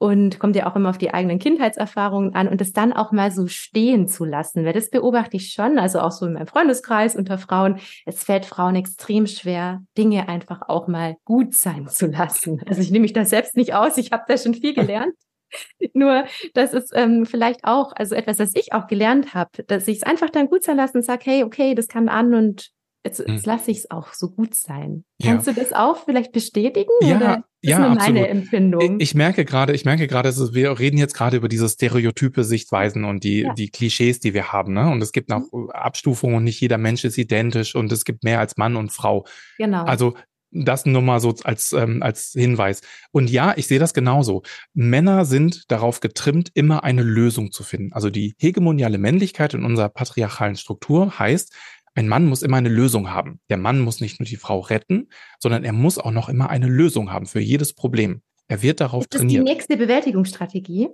[0.00, 3.30] und kommt ja auch immer auf die eigenen Kindheitserfahrungen an und das dann auch mal
[3.30, 7.16] so stehen zu lassen, weil das beobachte ich schon, also auch so in meinem Freundeskreis
[7.16, 12.62] unter Frauen, es fällt Frauen extrem schwer, Dinge einfach auch mal gut sein zu lassen.
[12.66, 15.12] Also ich nehme mich da selbst nicht aus, ich habe da schon viel gelernt.
[15.92, 19.98] Nur, das ist ähm, vielleicht auch, also etwas, was ich auch gelernt habe, dass ich
[19.98, 22.70] es einfach dann gut sein lassen und sage, hey, okay, das kann an und
[23.04, 23.42] jetzt, jetzt hm.
[23.44, 25.04] lasse ich es auch so gut sein.
[25.20, 25.32] Ja.
[25.32, 26.90] Kannst du das auch vielleicht bestätigen?
[27.02, 27.98] Ja, oder ist ja, absolut.
[27.98, 29.00] meine Empfindung?
[29.00, 32.42] Ich, ich merke gerade, ich merke gerade, also wir reden jetzt gerade über diese stereotype
[32.42, 33.52] Sichtweisen und die, ja.
[33.54, 34.72] die Klischees, die wir haben.
[34.72, 34.88] Ne?
[34.90, 35.70] Und es gibt noch mhm.
[35.70, 39.26] Abstufungen und nicht jeder Mensch ist identisch und es gibt mehr als Mann und Frau.
[39.58, 39.84] Genau.
[39.84, 40.14] Also
[40.52, 42.80] das nur mal so als, ähm, als Hinweis.
[43.12, 44.42] Und ja, ich sehe das genauso.
[44.74, 47.92] Männer sind darauf getrimmt, immer eine Lösung zu finden.
[47.92, 51.54] Also die hegemoniale Männlichkeit in unserer patriarchalen Struktur heißt,
[51.94, 53.40] ein Mann muss immer eine Lösung haben.
[53.48, 56.68] Der Mann muss nicht nur die Frau retten, sondern er muss auch noch immer eine
[56.68, 58.22] Lösung haben für jedes Problem.
[58.48, 59.46] Er wird darauf ist das trainiert.
[59.46, 60.88] Die nächste Bewältigungsstrategie?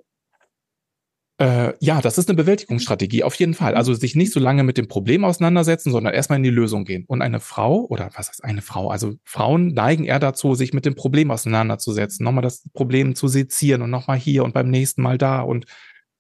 [1.39, 3.75] Äh, ja, das ist eine Bewältigungsstrategie, auf jeden Fall.
[3.75, 7.05] Also sich nicht so lange mit dem Problem auseinandersetzen, sondern erstmal in die Lösung gehen.
[7.07, 8.89] Und eine Frau, oder was heißt eine Frau?
[8.89, 13.83] Also Frauen neigen eher dazu, sich mit dem Problem auseinanderzusetzen, nochmal das Problem zu sezieren
[13.83, 15.43] und nochmal hier und beim nächsten Mal da.
[15.43, 15.67] Und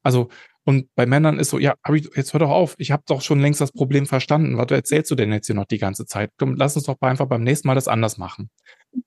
[0.03, 0.29] also,
[0.66, 1.76] und bei Männern ist so, ja,
[2.16, 4.59] jetzt hör doch auf, ich habe doch schon längst das Problem verstanden.
[4.59, 6.33] Was erzählst du denn jetzt hier noch die ganze Zeit?
[6.38, 8.50] Komm, lass uns doch einfach beim nächsten Mal das anders machen.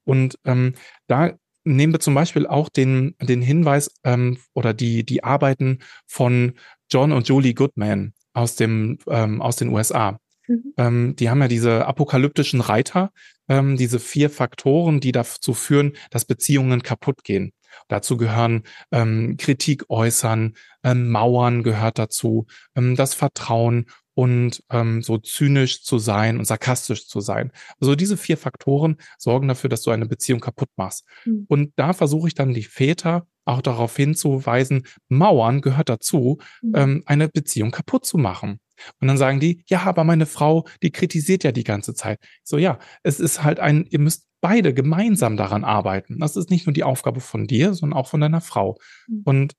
[0.05, 0.75] Und ähm,
[1.07, 1.33] da
[1.65, 6.53] nehmen wir zum Beispiel auch den, den Hinweis ähm, oder die, die Arbeiten von
[6.89, 10.17] John und Julie Goodman aus, dem, ähm, aus den USA.
[10.47, 10.73] Mhm.
[10.77, 13.11] Ähm, die haben ja diese apokalyptischen Reiter,
[13.49, 17.51] ähm, diese vier Faktoren, die dazu führen, dass Beziehungen kaputt gehen.
[17.88, 25.17] Dazu gehören ähm, Kritik äußern, ähm, Mauern gehört dazu, ähm, das Vertrauen und ähm, so
[25.17, 27.51] zynisch zu sein und sarkastisch zu sein.
[27.79, 31.05] Also diese vier Faktoren sorgen dafür, dass du eine Beziehung kaputt machst.
[31.23, 31.45] Mhm.
[31.47, 36.73] Und da versuche ich dann die Väter auch darauf hinzuweisen, Mauern gehört dazu, mhm.
[36.75, 38.60] ähm, eine Beziehung kaputt zu machen.
[38.99, 42.19] Und dann sagen die, ja, aber meine Frau, die kritisiert ja die ganze Zeit.
[42.43, 46.19] So, ja, es ist halt ein, ihr müsst beide gemeinsam daran arbeiten.
[46.19, 48.77] Das ist nicht nur die Aufgabe von dir, sondern auch von deiner Frau.
[49.07, 49.21] Mhm.
[49.25, 49.53] Und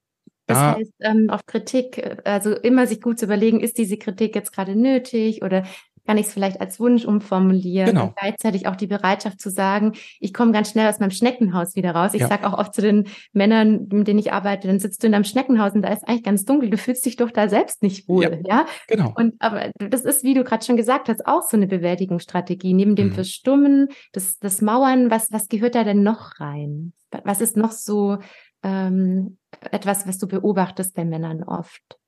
[0.46, 4.52] das heißt, ähm, auf Kritik, also immer sich gut zu überlegen, ist diese Kritik jetzt
[4.52, 5.64] gerade nötig oder
[6.10, 8.06] kann ich es vielleicht als Wunsch umformulieren genau.
[8.06, 11.92] und gleichzeitig auch die Bereitschaft zu sagen, ich komme ganz schnell aus meinem Schneckenhaus wieder
[11.92, 12.14] raus.
[12.14, 12.26] Ich ja.
[12.26, 15.22] sage auch oft zu den Männern, mit denen ich arbeite, dann sitzt du in deinem
[15.22, 18.24] Schneckenhaus und da ist eigentlich ganz dunkel, du fühlst dich doch da selbst nicht wohl,
[18.24, 18.38] ja?
[18.44, 18.66] ja?
[18.88, 19.12] Genau.
[19.14, 22.74] Und aber das ist, wie du gerade schon gesagt hast, auch so eine Bewältigungsstrategie.
[22.74, 23.12] Neben dem mhm.
[23.12, 26.92] Verstummen, das, das Mauern, was, was gehört da denn noch rein?
[27.22, 28.18] Was ist noch so
[28.64, 29.38] ähm,
[29.70, 31.99] etwas, was du beobachtest bei Männern oft?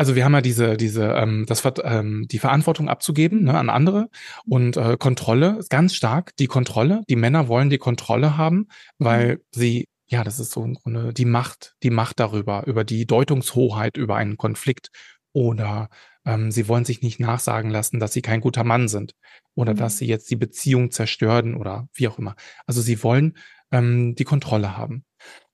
[0.00, 4.08] Also wir haben ja diese, diese, ähm, das, ähm, die Verantwortung abzugeben ne, an andere
[4.46, 7.02] und äh, Kontrolle ist ganz stark die Kontrolle.
[7.10, 9.38] Die Männer wollen die Kontrolle haben, weil mhm.
[9.50, 13.98] sie, ja, das ist so im Grunde die Macht, die Macht darüber, über die Deutungshoheit
[13.98, 14.88] über einen Konflikt
[15.34, 15.90] oder
[16.24, 19.12] ähm, sie wollen sich nicht nachsagen lassen, dass sie kein guter Mann sind
[19.54, 19.76] oder mhm.
[19.76, 22.36] dass sie jetzt die Beziehung zerstören oder wie auch immer.
[22.64, 23.36] Also sie wollen
[23.70, 25.04] ähm, die Kontrolle haben.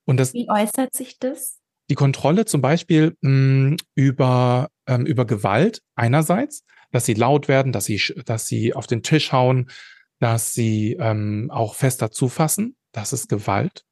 [0.05, 1.59] Und das, wie äußert sich das?
[1.91, 7.73] Die Kontrolle zum Beispiel mh, hm, über, ähm, über Gewalt einerseits, dass sie laut werden,
[7.73, 9.71] dass sie, dass sie auf den Tisch hauen,
[10.19, 12.77] dass sie ähm, auch fester zufassen.
[12.93, 13.85] Das ist Gewalt.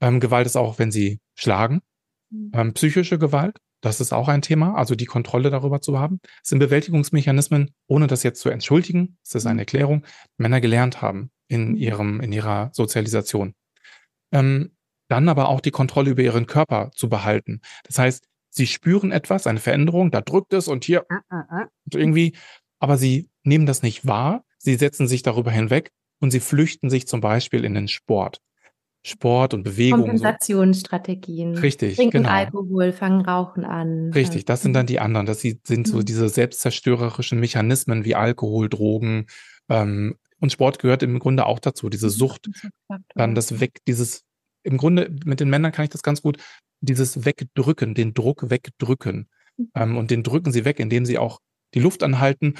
[0.00, 1.80] Ähm, Gewalt ist auch, wenn sie schlagen.
[2.30, 2.50] Mhm.
[2.54, 6.20] Ähm, psychische Gewalt, das ist auch ein Thema, also die Kontrolle darüber zu haben.
[6.42, 9.60] Es sind Bewältigungsmechanismen, ohne das jetzt zu entschuldigen, es ist eine mhm.
[9.60, 13.54] Erklärung, Männer gelernt haben in ihrem, in ihrer Sozialisation.
[14.32, 14.72] Ähm,
[15.08, 17.60] dann aber auch die Kontrolle über ihren Körper zu behalten.
[17.84, 21.66] Das heißt, sie spüren etwas, eine Veränderung, da drückt es und hier ah, ah, ah.
[21.84, 22.36] und irgendwie,
[22.78, 27.06] aber sie nehmen das nicht wahr, sie setzen sich darüber hinweg und sie flüchten sich
[27.06, 28.40] zum Beispiel in den Sport.
[29.04, 30.00] Sport und Bewegung.
[30.00, 31.54] Kompensationsstrategien.
[31.54, 31.62] So.
[31.62, 31.96] Richtig.
[31.96, 32.30] Trinken genau.
[32.30, 34.10] Alkohol, fangen Rauchen an.
[34.12, 35.24] Richtig, das sind dann die anderen.
[35.24, 36.04] Das sind so mhm.
[36.04, 39.26] diese selbstzerstörerischen Mechanismen wie Alkohol, Drogen.
[39.68, 42.50] Ähm, und Sport gehört im Grunde auch dazu, diese Sucht.
[43.14, 44.24] Dann das Weg, dieses
[44.68, 46.38] im Grunde mit den Männern kann ich das ganz gut,
[46.80, 49.28] dieses Wegdrücken, den Druck wegdrücken.
[49.56, 49.70] Mhm.
[49.74, 51.40] Ähm, und den drücken sie weg, indem sie auch
[51.74, 52.54] die Luft anhalten.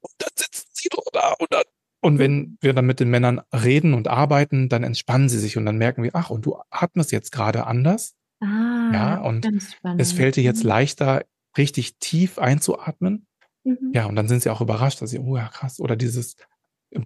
[0.00, 1.62] Und dann sitzen sie doch da und dann.
[2.04, 5.64] Und wenn wir dann mit den Männern reden und arbeiten, dann entspannen sie sich und
[5.64, 8.16] dann merken wir, ach, und du atmest jetzt gerade anders.
[8.40, 9.48] Ah, ja, und
[9.98, 10.70] es fällt dir jetzt mhm.
[10.70, 11.24] leichter,
[11.56, 13.28] richtig tief einzuatmen.
[13.62, 13.92] Mhm.
[13.94, 16.34] Ja, und dann sind sie auch überrascht, dass sie, oh ja, krass, oder dieses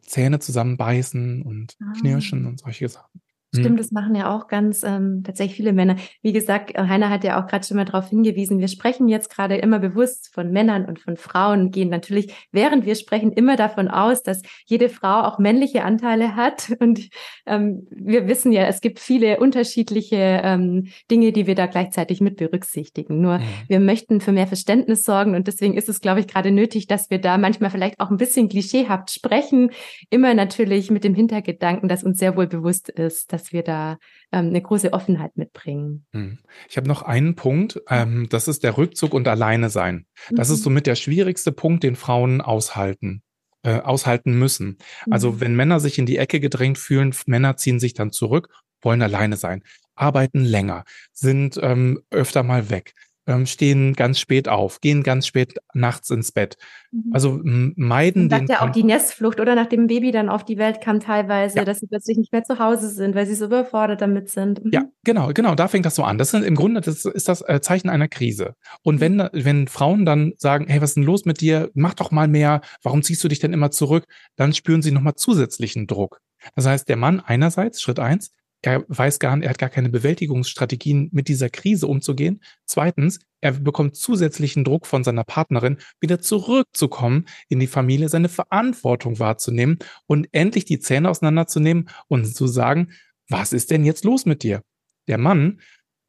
[0.00, 1.92] Zähne zusammenbeißen und ah.
[2.00, 3.20] knirschen und solche Sachen.
[3.54, 3.76] Stimmt, mhm.
[3.76, 5.96] das machen ja auch ganz ähm, tatsächlich viele Männer.
[6.20, 9.30] Wie gesagt, äh, Heiner hat ja auch gerade schon mal darauf hingewiesen, wir sprechen jetzt
[9.30, 13.88] gerade immer bewusst von Männern und von Frauen, gehen natürlich, während wir sprechen, immer davon
[13.88, 16.72] aus, dass jede Frau auch männliche Anteile hat.
[16.80, 17.08] Und
[17.46, 22.36] ähm, wir wissen ja, es gibt viele unterschiedliche ähm, Dinge, die wir da gleichzeitig mit
[22.36, 23.20] berücksichtigen.
[23.20, 23.44] Nur mhm.
[23.68, 27.10] wir möchten für mehr Verständnis sorgen und deswegen ist es, glaube ich, gerade nötig, dass
[27.10, 29.70] wir da manchmal vielleicht auch ein bisschen klischeehaft sprechen,
[30.10, 33.98] immer natürlich mit dem Hintergedanken, dass uns sehr wohl bewusst ist, dass wir da
[34.32, 36.06] ähm, eine große Offenheit mitbringen.
[36.12, 36.38] Hm.
[36.68, 40.06] Ich habe noch einen Punkt, ähm, das ist der Rückzug und Alleine sein.
[40.30, 40.54] Das mhm.
[40.54, 43.22] ist somit der schwierigste Punkt, den Frauen aushalten
[43.62, 44.78] äh, aushalten müssen.
[45.10, 45.40] Also mhm.
[45.40, 48.48] wenn Männer sich in die Ecke gedrängt fühlen, Männer ziehen sich dann zurück,
[48.80, 49.62] wollen alleine sein,
[49.94, 52.94] arbeiten länger, sind ähm, öfter mal weg
[53.26, 56.56] ähm, stehen ganz spät auf, gehen ganz spät nachts ins Bett.
[56.92, 57.10] Mhm.
[57.12, 58.46] Also meiden den.
[58.46, 61.64] ja auch die Nestflucht oder nachdem ein Baby dann auf die Welt kam teilweise, ja.
[61.64, 64.64] dass sie plötzlich nicht mehr zu Hause sind, weil sie so überfordert damit sind.
[64.64, 64.70] Mhm.
[64.72, 66.18] Ja, genau, genau, da fängt das so an.
[66.18, 68.54] Das sind im Grunde, das ist das äh, Zeichen einer Krise.
[68.82, 71.70] Und wenn, wenn Frauen dann sagen, hey, was ist denn los mit dir?
[71.74, 72.60] Mach doch mal mehr.
[72.82, 74.06] Warum ziehst du dich denn immer zurück?
[74.36, 76.20] Dann spüren sie nochmal zusätzlichen Druck.
[76.54, 78.30] Das heißt, der Mann einerseits, Schritt eins,
[78.62, 82.42] er weiß gar nicht, er hat gar keine Bewältigungsstrategien, mit dieser Krise umzugehen.
[82.64, 89.18] Zweitens, er bekommt zusätzlichen Druck von seiner Partnerin, wieder zurückzukommen in die Familie, seine Verantwortung
[89.18, 92.92] wahrzunehmen und endlich die Zähne auseinanderzunehmen und zu sagen,
[93.28, 94.62] was ist denn jetzt los mit dir?
[95.06, 95.60] Der Mann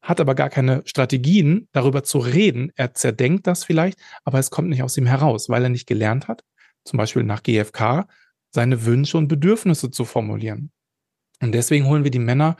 [0.02, 2.72] hat aber gar keine Strategien, darüber zu reden.
[2.76, 6.28] Er zerdenkt das vielleicht, aber es kommt nicht aus ihm heraus, weil er nicht gelernt
[6.28, 6.44] hat,
[6.84, 8.06] zum Beispiel nach GFK,
[8.50, 10.70] seine Wünsche und Bedürfnisse zu formulieren.
[11.40, 12.56] Und deswegen holen wir die Männer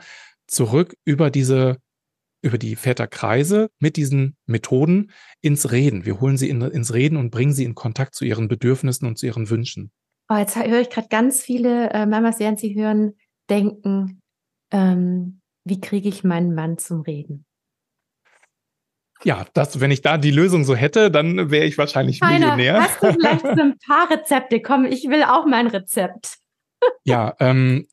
[0.47, 1.77] zurück über diese,
[2.41, 5.11] über die Väterkreise mit diesen Methoden
[5.41, 6.05] ins Reden.
[6.05, 9.17] Wir holen sie in, ins Reden und bringen sie in Kontakt zu ihren Bedürfnissen und
[9.17, 9.91] zu ihren Wünschen.
[10.29, 13.13] Oh, jetzt höre ich gerade ganz viele äh, Mamas, während sie hören,
[13.49, 14.21] denken,
[14.71, 17.45] ähm, wie kriege ich meinen Mann zum Reden?
[19.23, 22.81] Ja, das, wenn ich da die Lösung so hätte, dann wäre ich wahrscheinlich Heiner, Millionär.
[22.81, 24.61] Hast du vielleicht so ein paar Rezepte?
[24.61, 26.37] Komm, ich will auch mein Rezept.
[27.03, 27.87] ja, ähm,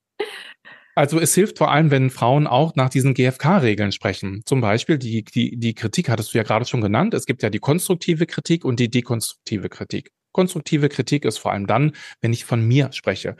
[0.96, 4.40] also es hilft vor allem, wenn Frauen auch nach diesen GFK-Regeln sprechen.
[4.46, 7.12] Zum Beispiel die, die, die Kritik hattest du ja gerade schon genannt.
[7.12, 10.11] Es gibt ja die konstruktive Kritik und die dekonstruktive Kritik.
[10.32, 13.37] Konstruktive Kritik ist vor allem dann, wenn ich von mir spreche.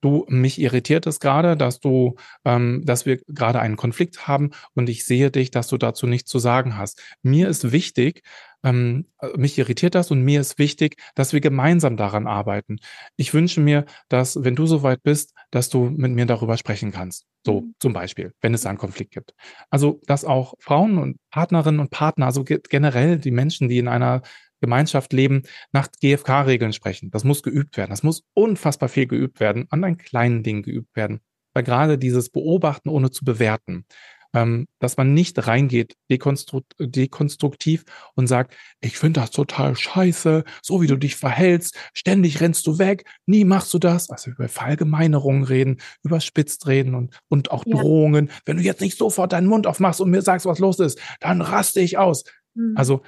[0.00, 4.88] Du, mich irritiert es gerade, dass du, ähm, dass wir gerade einen Konflikt haben und
[4.88, 7.02] ich sehe dich, dass du dazu nichts zu sagen hast.
[7.22, 8.22] Mir ist wichtig,
[8.62, 12.78] ähm, mich irritiert das und mir ist wichtig, dass wir gemeinsam daran arbeiten.
[13.16, 17.26] Ich wünsche mir, dass, wenn du soweit bist, dass du mit mir darüber sprechen kannst.
[17.44, 17.74] So mhm.
[17.78, 19.34] zum Beispiel, wenn es einen Konflikt gibt.
[19.70, 24.22] Also, dass auch Frauen und Partnerinnen und Partner, also generell die Menschen, die in einer
[24.60, 25.42] Gemeinschaft leben,
[25.72, 27.10] nach GFK-Regeln sprechen.
[27.10, 27.90] Das muss geübt werden.
[27.90, 31.20] Das muss unfassbar viel geübt werden, an einen kleinen Dingen geübt werden.
[31.54, 33.86] Weil gerade dieses Beobachten ohne zu bewerten,
[34.34, 40.80] ähm, dass man nicht reingeht dekonstru dekonstruktiv und sagt, ich finde das total scheiße, so
[40.80, 44.10] wie du dich verhältst, ständig rennst du weg, nie machst du das.
[44.10, 47.76] Also über Verallgemeinerungen reden, überspitzt reden und, und auch ja.
[47.76, 48.30] Drohungen.
[48.44, 51.40] Wenn du jetzt nicht sofort deinen Mund aufmachst und mir sagst, was los ist, dann
[51.40, 52.24] raste ich aus.
[52.54, 52.74] Mhm.
[52.76, 53.02] Also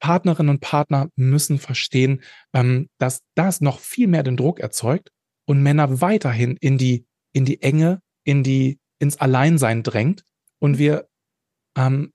[0.00, 2.22] Partnerinnen und Partner müssen verstehen,
[2.54, 5.10] ähm, dass das noch viel mehr den Druck erzeugt
[5.46, 10.24] und Männer weiterhin in die, in die Enge, in die ins Alleinsein drängt
[10.58, 11.08] und wir
[11.76, 12.12] ähm,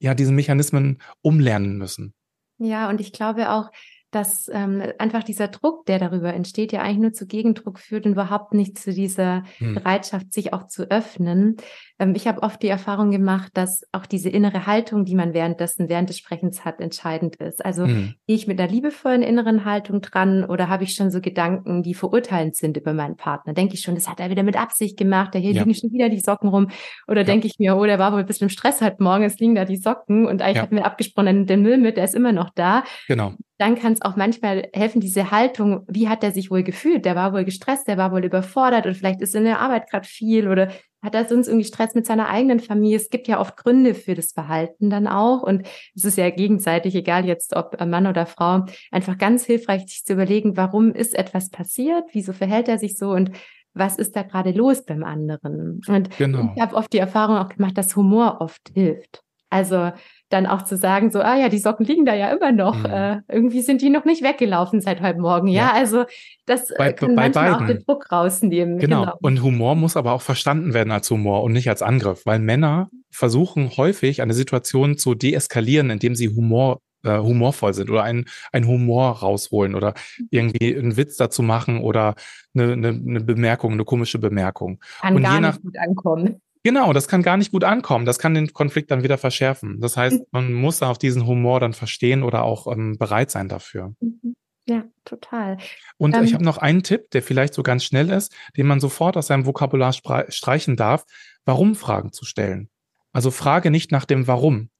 [0.00, 2.14] ja diese Mechanismen umlernen müssen.
[2.58, 3.70] Ja, und ich glaube auch,
[4.12, 8.12] dass ähm, einfach dieser Druck, der darüber entsteht, ja eigentlich nur zu Gegendruck führt und
[8.12, 9.74] überhaupt nicht zu dieser hm.
[9.74, 11.56] Bereitschaft, sich auch zu öffnen.
[12.02, 15.88] Ähm, ich habe oft die Erfahrung gemacht, dass auch diese innere Haltung, die man währenddessen
[15.88, 17.64] während des Sprechens hat, entscheidend ist.
[17.64, 18.14] Also hm.
[18.26, 21.94] gehe ich mit einer liebevollen inneren Haltung dran oder habe ich schon so Gedanken, die
[21.94, 23.54] verurteilend sind über meinen Partner?
[23.54, 25.62] Denke ich schon, das hat er wieder mit Absicht gemacht, da hier ja.
[25.62, 26.68] liegen schon wieder die Socken rum.
[27.06, 27.26] Oder ja.
[27.26, 29.54] denke ich mir, oh, der war wohl ein bisschen im Stress heute Morgen, es liegen
[29.54, 30.62] da die Socken und eigentlich ja.
[30.62, 32.82] hatten wir abgesprochen, den Müll mit, der ist immer noch da.
[33.06, 37.04] Genau dann kann es auch manchmal helfen, diese Haltung, wie hat er sich wohl gefühlt?
[37.04, 40.04] Der war wohl gestresst, der war wohl überfordert und vielleicht ist in der Arbeit gerade
[40.04, 42.96] viel oder hat er sonst irgendwie Stress mit seiner eigenen Familie?
[42.96, 46.94] Es gibt ja oft Gründe für das Verhalten dann auch und es ist ja gegenseitig,
[46.94, 51.50] egal jetzt ob Mann oder Frau, einfach ganz hilfreich, sich zu überlegen, warum ist etwas
[51.50, 52.04] passiert?
[52.12, 53.32] Wieso verhält er sich so und
[53.74, 55.80] was ist da gerade los beim anderen?
[55.88, 56.52] Und genau.
[56.54, 59.22] ich habe oft die Erfahrung auch gemacht, dass Humor oft hilft.
[59.50, 59.92] Also
[60.32, 62.76] dann auch zu sagen, so, ah ja, die Socken liegen da ja immer noch.
[62.76, 62.86] Mhm.
[62.86, 65.48] Äh, irgendwie sind die noch nicht weggelaufen seit heute Morgen.
[65.48, 65.72] Ja, ja.
[65.72, 66.04] also
[66.46, 67.62] das äh, bei, kann bei manchmal beiden.
[67.62, 68.78] auch den Druck rausnehmen.
[68.78, 69.00] Genau.
[69.00, 69.18] genau.
[69.20, 72.88] Und Humor muss aber auch verstanden werden als Humor und nicht als Angriff, weil Männer
[73.10, 78.66] versuchen häufig eine Situation zu deeskalieren, indem sie Humor äh, humorvoll sind oder einen, einen
[78.66, 79.94] Humor rausholen oder
[80.30, 82.14] irgendwie einen Witz dazu machen oder
[82.54, 84.78] eine, eine, eine Bemerkung, eine komische Bemerkung.
[85.00, 86.40] Kann und gar je nach, nicht gut ankommen.
[86.64, 88.04] Genau, das kann gar nicht gut ankommen.
[88.04, 89.80] Das kann den Konflikt dann wieder verschärfen.
[89.80, 90.26] Das heißt, mhm.
[90.30, 93.94] man muss auf diesen Humor dann verstehen oder auch ähm, bereit sein dafür.
[94.00, 94.36] Mhm.
[94.66, 95.58] Ja, total.
[95.96, 98.78] Und ähm, ich habe noch einen Tipp, der vielleicht so ganz schnell ist, den man
[98.78, 101.04] sofort aus seinem Vokabular streichen darf,
[101.44, 102.68] Warum-Fragen zu stellen.
[103.12, 104.70] Also frage nicht nach dem Warum,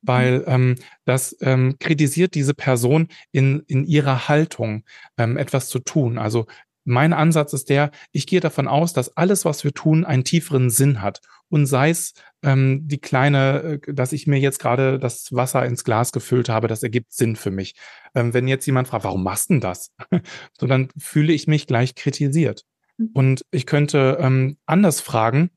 [0.00, 0.44] weil mhm.
[0.46, 4.84] ähm, das ähm, kritisiert diese Person in, in ihrer Haltung,
[5.18, 6.16] ähm, etwas zu tun.
[6.16, 6.46] Also
[6.86, 10.70] mein Ansatz ist der, ich gehe davon aus, dass alles, was wir tun, einen tieferen
[10.70, 11.20] Sinn hat.
[11.48, 15.84] Und sei es ähm, die kleine, äh, dass ich mir jetzt gerade das Wasser ins
[15.84, 17.74] Glas gefüllt habe, das ergibt Sinn für mich.
[18.14, 19.92] Ähm, wenn jetzt jemand fragt, warum machst du denn das?
[20.58, 22.62] so dann fühle ich mich gleich kritisiert.
[22.98, 23.10] Mhm.
[23.14, 25.50] Und ich könnte ähm, anders fragen,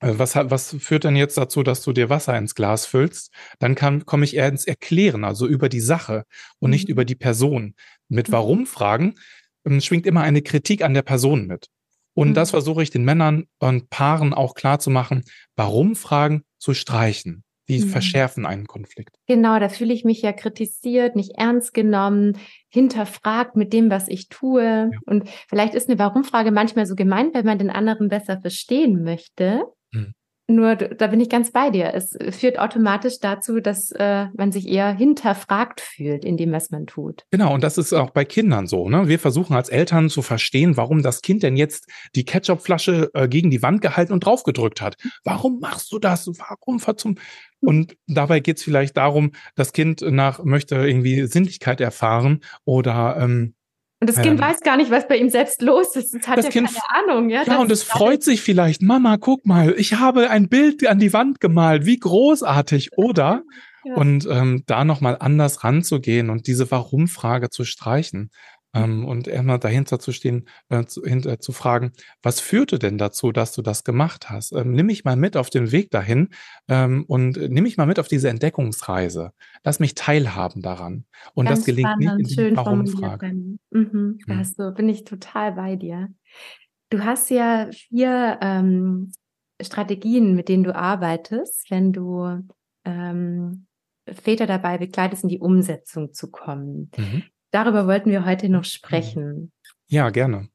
[0.00, 3.32] äh, was, was führt denn jetzt dazu, dass du dir Wasser ins Glas füllst?
[3.58, 6.24] Dann kann, komme ich eher ins Erklären, also über die Sache
[6.58, 6.92] und nicht mhm.
[6.92, 7.74] über die Person.
[8.08, 8.32] Mit mhm.
[8.32, 9.14] Warum-Fragen
[9.80, 11.68] schwingt immer eine Kritik an der Person mit.
[12.14, 12.34] Und mhm.
[12.34, 15.24] das versuche ich den Männern und Paaren auch klar zu machen.
[15.56, 17.44] Warum Fragen zu streichen?
[17.68, 17.88] die mhm.
[17.88, 19.16] verschärfen einen Konflikt.
[19.26, 24.28] Genau, da fühle ich mich ja kritisiert, nicht ernst genommen, hinterfragt mit dem, was ich
[24.28, 24.90] tue.
[24.92, 24.98] Ja.
[25.06, 29.62] Und vielleicht ist eine Warum-Frage manchmal so gemeint, weil man den anderen besser verstehen möchte.
[29.92, 30.12] Mhm.
[30.46, 31.94] Nur da bin ich ganz bei dir.
[31.94, 36.86] Es führt automatisch dazu, dass äh, man sich eher hinterfragt fühlt in dem, was man
[36.86, 37.24] tut.
[37.30, 38.90] Genau, und das ist auch bei Kindern so.
[38.90, 39.08] Ne?
[39.08, 43.50] Wir versuchen als Eltern zu verstehen, warum das Kind denn jetzt die Ketchupflasche äh, gegen
[43.50, 44.96] die Wand gehalten und draufgedrückt hat.
[45.24, 46.28] Warum machst du das?
[46.38, 47.16] Warum zum
[47.60, 53.54] und dabei geht es vielleicht darum, das Kind nach möchte irgendwie Sinnlichkeit erfahren oder ähm,
[54.04, 56.14] und das Kind ähm, weiß gar nicht, was bei ihm selbst los ist.
[56.14, 57.30] Es hat das ja kind, keine Ahnung.
[57.30, 58.82] Ja, ja und es freut sich vielleicht.
[58.82, 61.86] Mama, guck mal, ich habe ein Bild an die Wand gemalt.
[61.86, 63.44] Wie großartig, oder?
[63.82, 63.94] Ja.
[63.94, 68.28] Und ähm, da nochmal anders ranzugehen und diese Warum-Frage zu streichen.
[68.74, 73.32] Ähm, und immer dahinter zu stehen, äh, zu, hinter, zu fragen, was führte denn dazu,
[73.32, 74.52] dass du das gemacht hast?
[74.52, 76.30] Ähm, nimm mich mal mit auf den Weg dahin
[76.68, 79.32] ähm, und nimm mich mal mit auf diese Entdeckungsreise.
[79.62, 81.04] Lass mich teilhaben daran.
[81.34, 83.32] Und Ganz das gelingt nicht in die Warum-Frage.
[83.70, 86.08] Mhm, da hast du, bin ich total bei dir.
[86.90, 89.12] Du hast ja vier ähm,
[89.60, 92.42] Strategien, mit denen du arbeitest, wenn du
[92.84, 93.66] ähm,
[94.06, 96.90] Väter dabei begleitest, in die Umsetzung zu kommen.
[96.96, 97.22] Mhm.
[97.54, 99.52] Darüber wollten wir heute noch sprechen.
[99.86, 100.48] Ja, gerne.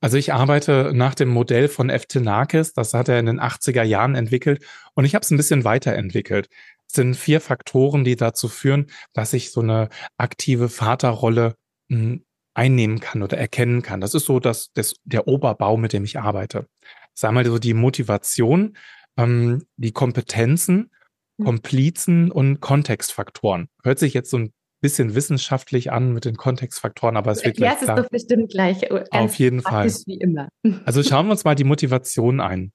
[0.00, 2.06] Also ich arbeite nach dem Modell von F.
[2.06, 4.64] Tenakis, das hat er in den 80er Jahren entwickelt
[4.94, 6.48] und ich habe es ein bisschen weiterentwickelt.
[6.86, 11.56] Es sind vier Faktoren, die dazu führen, dass ich so eine aktive Vaterrolle
[11.90, 14.00] hm, einnehmen kann oder erkennen kann.
[14.00, 16.68] Das ist so das, das, der Oberbau, mit dem ich arbeite.
[17.12, 18.76] Ist einmal so die Motivation,
[19.16, 20.92] ähm, die Kompetenzen,
[21.38, 21.44] hm.
[21.44, 23.68] Komplizen und Kontextfaktoren.
[23.82, 27.78] Hört sich jetzt so ein bisschen wissenschaftlich an mit den Kontextfaktoren, aber es wird gleich
[27.78, 27.96] klar.
[27.96, 28.82] es doch bestimmt gleich.
[28.82, 29.88] Äh, Auf jeden Fall.
[30.06, 30.48] Wie immer.
[30.84, 32.72] Also schauen wir uns mal die Motivation ein.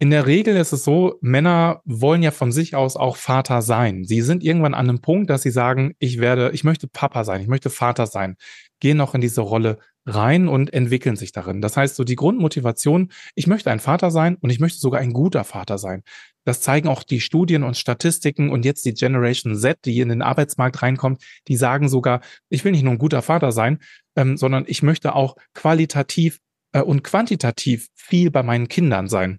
[0.00, 4.04] In der Regel ist es so, Männer wollen ja von sich aus auch Vater sein.
[4.04, 7.40] Sie sind irgendwann an einem Punkt, dass sie sagen, ich werde, ich möchte Papa sein,
[7.40, 8.36] ich möchte Vater sein,
[8.78, 11.60] gehen auch in diese Rolle rein und entwickeln sich darin.
[11.60, 15.12] Das heißt, so die Grundmotivation, ich möchte ein Vater sein und ich möchte sogar ein
[15.12, 16.02] guter Vater sein.
[16.48, 20.22] Das zeigen auch die Studien und Statistiken und jetzt die Generation Z, die in den
[20.22, 23.80] Arbeitsmarkt reinkommt, die sagen sogar, ich will nicht nur ein guter Vater sein,
[24.16, 26.38] ähm, sondern ich möchte auch qualitativ
[26.72, 29.36] äh, und quantitativ viel bei meinen Kindern sein.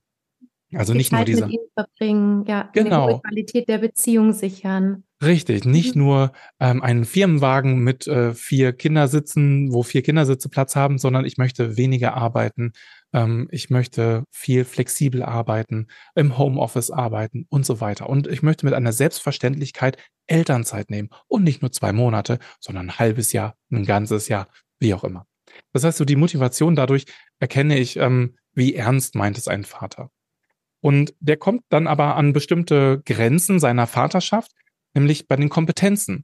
[0.76, 1.48] Also nicht nur diese.
[1.48, 3.08] Mit ihnen verbringen, ja, genau.
[3.08, 5.04] eine Qualität der Beziehung sichern.
[5.24, 6.04] Richtig, nicht mhm.
[6.04, 11.40] nur ähm, einen Firmenwagen mit äh, vier Kindersitzen, wo vier Kindersitze Platz haben, sondern ich
[11.40, 12.74] möchte weniger arbeiten,
[13.14, 18.10] ähm, ich möchte viel flexibel arbeiten, im Homeoffice arbeiten und so weiter.
[18.10, 23.00] Und ich möchte mit einer Selbstverständlichkeit Elternzeit nehmen und nicht nur zwei Monate, sondern ein
[23.00, 24.48] halbes Jahr, ein ganzes Jahr,
[24.80, 25.26] wie auch immer.
[25.74, 27.06] Das heißt, so die Motivation dadurch
[27.40, 30.12] erkenne ich, ähm, wie ernst meint es ein Vater.
[30.82, 34.52] Und der kommt dann aber an bestimmte Grenzen seiner Vaterschaft,
[34.94, 36.24] nämlich bei den Kompetenzen.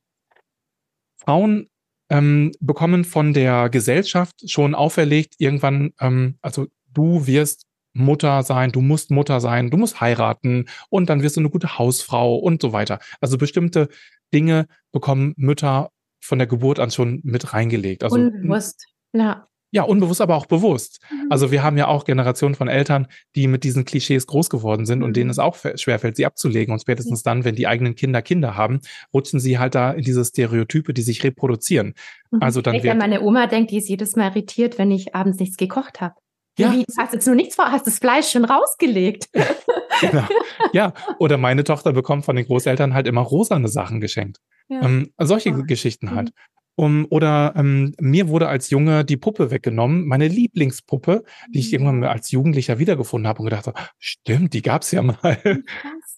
[1.18, 1.68] Frauen
[2.10, 8.82] ähm, bekommen von der Gesellschaft schon auferlegt, irgendwann, ähm, also du wirst Mutter sein, du
[8.82, 12.74] musst Mutter sein, du musst heiraten und dann wirst du eine gute Hausfrau und so
[12.74, 13.00] weiter.
[13.22, 13.88] Also bestimmte
[14.34, 18.04] Dinge bekommen Mütter von der Geburt an schon mit reingelegt.
[18.04, 19.48] Also, Unbewusst, ja.
[19.76, 21.02] Ja, unbewusst, aber auch bewusst.
[21.12, 21.28] Mhm.
[21.30, 25.00] Also wir haben ja auch Generationen von Eltern, die mit diesen Klischees groß geworden sind
[25.00, 25.04] mhm.
[25.04, 26.72] und denen es auch schwerfällt, sie abzulegen.
[26.72, 28.80] Und spätestens dann, wenn die eigenen Kinder Kinder haben,
[29.14, 31.94] rutschen sie halt da in diese Stereotype, die sich reproduzieren.
[32.32, 32.42] Mhm.
[32.42, 35.58] Also dann wird, meine Oma denkt, die ist jedes Mal irritiert, wenn ich abends nichts
[35.58, 36.16] gekocht habe.
[36.58, 36.72] Ja.
[36.72, 39.28] Wie, hast jetzt nur nichts vor, hast das Fleisch schon rausgelegt.
[40.00, 40.24] genau.
[40.72, 44.38] Ja, oder meine Tochter bekommt von den Großeltern halt immer rosane Sachen geschenkt.
[44.70, 44.84] Ja.
[44.84, 45.64] Ähm, solche oh.
[45.64, 46.32] Geschichten halt.
[46.78, 46.84] Mhm.
[46.84, 52.00] Um, oder ähm, mir wurde als Junge die Puppe weggenommen, meine Lieblingspuppe, die ich irgendwann
[52.00, 55.38] mal als Jugendlicher wiedergefunden habe und gedacht habe, stimmt, die gab's ja mal.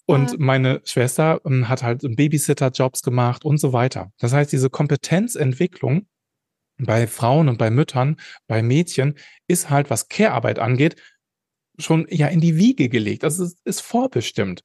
[0.06, 4.10] Und meine Schwester ähm, hat halt Babysitter-Jobs gemacht und so weiter.
[4.18, 6.06] Das heißt, diese Kompetenzentwicklung
[6.78, 8.16] bei Frauen und bei Müttern,
[8.46, 9.16] bei Mädchen
[9.48, 10.96] ist halt, was Care-Arbeit angeht,
[11.78, 13.22] schon ja in die Wiege gelegt.
[13.22, 14.64] Das ist, ist vorbestimmt.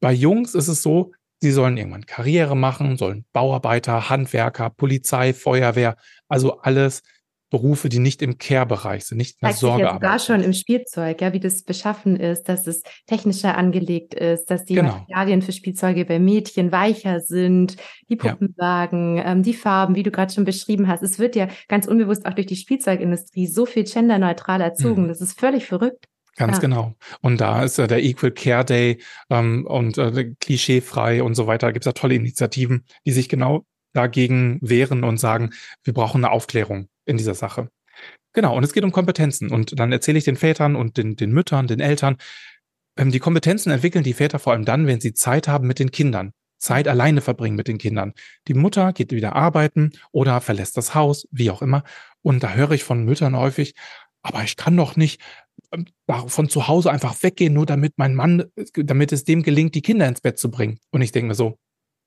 [0.00, 1.12] Bei Jungs ist es so,
[1.46, 5.94] Sie sollen irgendwann Karriere machen, sollen Bauarbeiter, Handwerker, Polizei, Feuerwehr,
[6.26, 7.04] also alles
[7.50, 9.84] Berufe, die nicht im Care-Bereich sind, nicht in der Sorge.
[9.84, 14.46] Ja sogar schon im Spielzeug, ja, wie das beschaffen ist, dass es technischer angelegt ist,
[14.46, 14.94] dass die genau.
[14.94, 17.76] Materialien für Spielzeuge bei Mädchen weicher sind,
[18.08, 19.26] die Puppenwagen, ja.
[19.30, 21.04] ähm, die Farben, wie du gerade schon beschrieben hast.
[21.04, 25.04] Es wird ja ganz unbewusst auch durch die Spielzeugindustrie so viel genderneutral erzogen.
[25.04, 25.08] Mhm.
[25.08, 26.06] Das ist völlig verrückt.
[26.36, 26.60] Ganz ja.
[26.60, 26.94] genau.
[27.22, 31.68] Und da ist äh, der Equal Care Day ähm, und äh, klischeefrei und so weiter.
[31.68, 35.50] Da gibt es ja tolle Initiativen, die sich genau dagegen wehren und sagen,
[35.82, 37.70] wir brauchen eine Aufklärung in dieser Sache.
[38.34, 39.50] Genau, und es geht um Kompetenzen.
[39.50, 42.18] Und dann erzähle ich den Vätern und den, den Müttern, den Eltern,
[42.98, 45.90] ähm, die Kompetenzen entwickeln die Väter vor allem dann, wenn sie Zeit haben mit den
[45.90, 46.32] Kindern.
[46.58, 48.14] Zeit alleine verbringen mit den Kindern.
[48.48, 51.84] Die Mutter geht wieder arbeiten oder verlässt das Haus, wie auch immer.
[52.22, 53.74] Und da höre ich von Müttern häufig,
[54.22, 55.20] aber ich kann doch nicht
[55.72, 55.86] ähm,
[56.28, 58.44] von zu Hause einfach weggehen, nur damit mein Mann,
[58.74, 60.78] damit es dem gelingt, die Kinder ins Bett zu bringen.
[60.90, 61.58] Und ich denke mir so,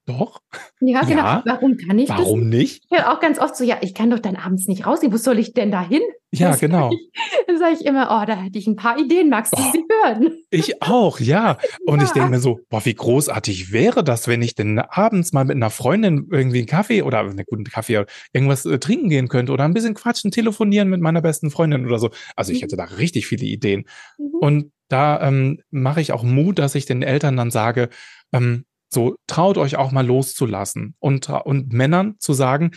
[0.09, 0.41] doch.
[0.79, 1.23] Ja, genau.
[1.23, 1.43] Ja.
[1.45, 2.27] Warum kann ich Warum das?
[2.27, 2.83] Warum nicht?
[2.89, 5.13] Ich höre auch ganz oft so, ja, ich kann doch dann abends nicht rausgehen.
[5.13, 6.01] Wo soll ich denn da hin?
[6.31, 6.91] Ja, das genau.
[6.91, 7.09] Ich,
[7.47, 9.29] dann sage ich immer, oh, da hätte ich ein paar Ideen.
[9.29, 10.31] Magst du oh, sie hören?
[10.51, 11.57] Ich auch, ja.
[11.85, 12.05] Und ja.
[12.05, 15.55] ich denke mir so, boah, wie großartig wäre das, wenn ich denn abends mal mit
[15.55, 19.65] einer Freundin irgendwie einen Kaffee oder einen guten Kaffee irgendwas äh, trinken gehen könnte oder
[19.65, 22.09] ein bisschen quatschen, telefonieren mit meiner besten Freundin oder so.
[22.35, 22.63] Also ich mhm.
[22.63, 23.85] hätte da richtig viele Ideen.
[24.17, 24.35] Mhm.
[24.39, 27.89] Und da ähm, mache ich auch Mut, dass ich den Eltern dann sage,
[28.33, 32.71] ähm, so, traut euch auch mal loszulassen und, und Männern zu sagen,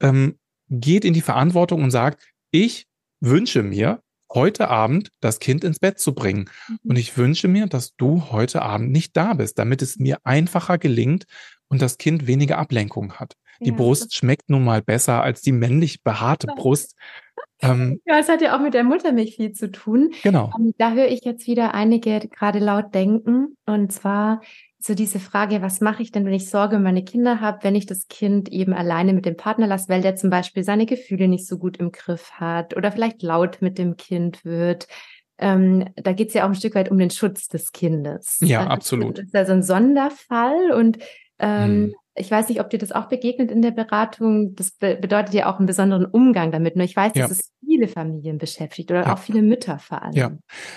[0.00, 0.38] ähm,
[0.68, 2.86] geht in die Verantwortung und sagt, ich
[3.20, 4.00] wünsche mir,
[4.34, 6.50] heute Abend das Kind ins Bett zu bringen.
[6.68, 6.78] Mhm.
[6.90, 10.76] Und ich wünsche mir, dass du heute Abend nicht da bist, damit es mir einfacher
[10.76, 11.24] gelingt
[11.68, 13.34] und das Kind weniger Ablenkung hat.
[13.60, 13.76] Die ja.
[13.76, 16.96] Brust schmeckt nun mal besser als die männlich behaarte Brust.
[17.62, 20.12] Ähm, ja, es hat ja auch mit der Muttermilch viel zu tun.
[20.22, 20.50] Genau.
[20.58, 23.56] Ähm, da höre ich jetzt wieder einige gerade laut denken.
[23.64, 24.40] Und zwar
[24.84, 27.74] so diese Frage, was mache ich denn, wenn ich Sorge um meine Kinder habe, wenn
[27.74, 31.26] ich das Kind eben alleine mit dem Partner lasse, weil der zum Beispiel seine Gefühle
[31.26, 34.86] nicht so gut im Griff hat oder vielleicht laut mit dem Kind wird.
[35.38, 38.38] Ähm, da geht es ja auch ein Stück weit um den Schutz des Kindes.
[38.40, 39.18] Ja, also, absolut.
[39.18, 40.98] Das ist ja so ein Sonderfall und
[41.38, 44.54] ähm, hm ich weiß nicht, ob dir das auch begegnet in der Beratung.
[44.54, 46.76] Das be bedeutet ja auch einen besonderen Umgang damit.
[46.76, 47.26] Nur ich weiß, ja.
[47.26, 49.12] dass es viele Familien beschäftigt oder ja.
[49.12, 50.12] auch viele Mütter vor allem.
[50.12, 50.30] Ja,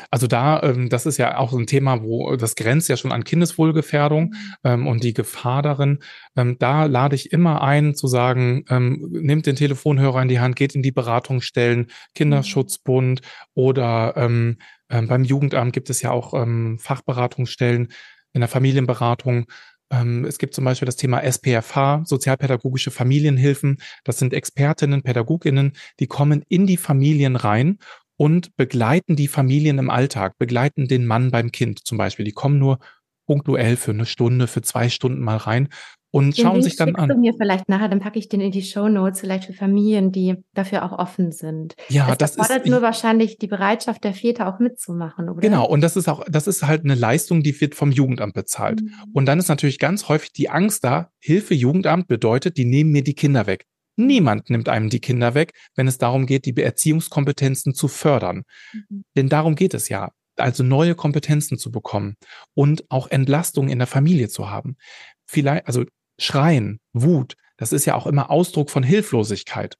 [0.10, 3.24] also da, ähm, das ist ja auch ein Thema, wo das grenzt ja schon an
[3.24, 4.54] Kindeswohlgefährdung mhm.
[4.64, 6.00] ähm, und die Gefahr darin.
[6.36, 10.56] Ähm, da lade ich immer ein zu sagen, ähm, nehmt den Telefonhörer in die Hand,
[10.56, 13.28] geht in die Beratungsstellen, Kinderschutzbund mhm.
[13.54, 14.58] oder ähm,
[14.90, 16.34] ähm, beim Jugendamt gibt es ja auch
[16.78, 17.90] Fachberatungsstellen
[18.34, 19.48] in der Familienberatung
[19.90, 23.78] es gibt zum Beispiel das Thema SPFH, sozialpädagogische Familienhilfen.
[24.04, 27.80] Das sind Expertinnen, Pädagoginnen, die kommen in die Familien rein
[28.18, 32.26] und begleiten die Familien im Alltag, begleiten den Mann beim Kind zum Beispiel.
[32.26, 32.80] Die kommen nur
[33.28, 35.70] punktuell für eine Stunde, für zwei Stunden mal rein
[36.12, 37.10] und den schauen Link sich dann an.
[37.10, 40.12] Du mir vielleicht nachher, dann packe ich den in die Show Notes, vielleicht für Familien,
[40.12, 41.76] die dafür auch offen sind.
[41.90, 45.42] Ja, das erfordert ist nur wahrscheinlich die Bereitschaft der Väter auch mitzumachen, oder?
[45.42, 48.82] Genau, und das ist auch, das ist halt eine Leistung, die wird vom Jugendamt bezahlt.
[48.82, 48.92] Mhm.
[49.14, 53.04] Und dann ist natürlich ganz häufig die Angst da, Hilfe Jugendamt bedeutet, die nehmen mir
[53.04, 53.66] die Kinder weg.
[53.98, 58.44] Niemand nimmt einem die Kinder weg, wenn es darum geht, die Erziehungskompetenzen zu fördern.
[58.74, 59.04] Mhm.
[59.16, 62.16] Denn darum geht es ja also neue Kompetenzen zu bekommen
[62.54, 64.78] und auch Entlastung in der Familie zu haben.
[65.26, 65.84] Vielleicht, also
[66.20, 69.78] Schreien, Wut, das ist ja auch immer Ausdruck von Hilflosigkeit.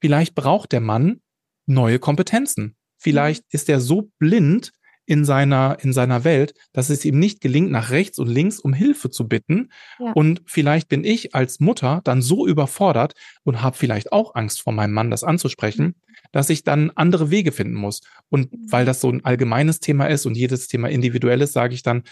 [0.00, 1.20] Vielleicht braucht der Mann
[1.66, 2.76] neue Kompetenzen.
[2.98, 4.72] Vielleicht ist er so blind
[5.04, 8.72] in seiner, in seiner Welt, dass es ihm nicht gelingt, nach rechts und links um
[8.72, 9.70] Hilfe zu bitten.
[9.98, 10.12] Ja.
[10.12, 14.72] Und vielleicht bin ich als Mutter dann so überfordert und habe vielleicht auch Angst vor
[14.72, 15.94] meinem Mann, das anzusprechen, mhm.
[16.30, 18.00] dass ich dann andere Wege finden muss.
[18.28, 18.70] Und mhm.
[18.70, 22.04] weil das so ein allgemeines Thema ist und jedes Thema individuell ist, sage ich dann,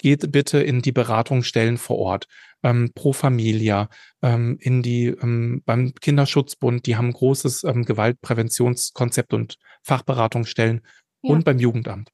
[0.00, 2.26] geht bitte in die Beratungsstellen vor Ort,
[2.62, 3.88] ähm, pro Familia,
[4.22, 10.80] ähm, in die ähm, beim Kinderschutzbund, die haben ein großes ähm, Gewaltpräventionskonzept und Fachberatungsstellen
[11.22, 11.34] ja.
[11.34, 12.10] und beim Jugendamt.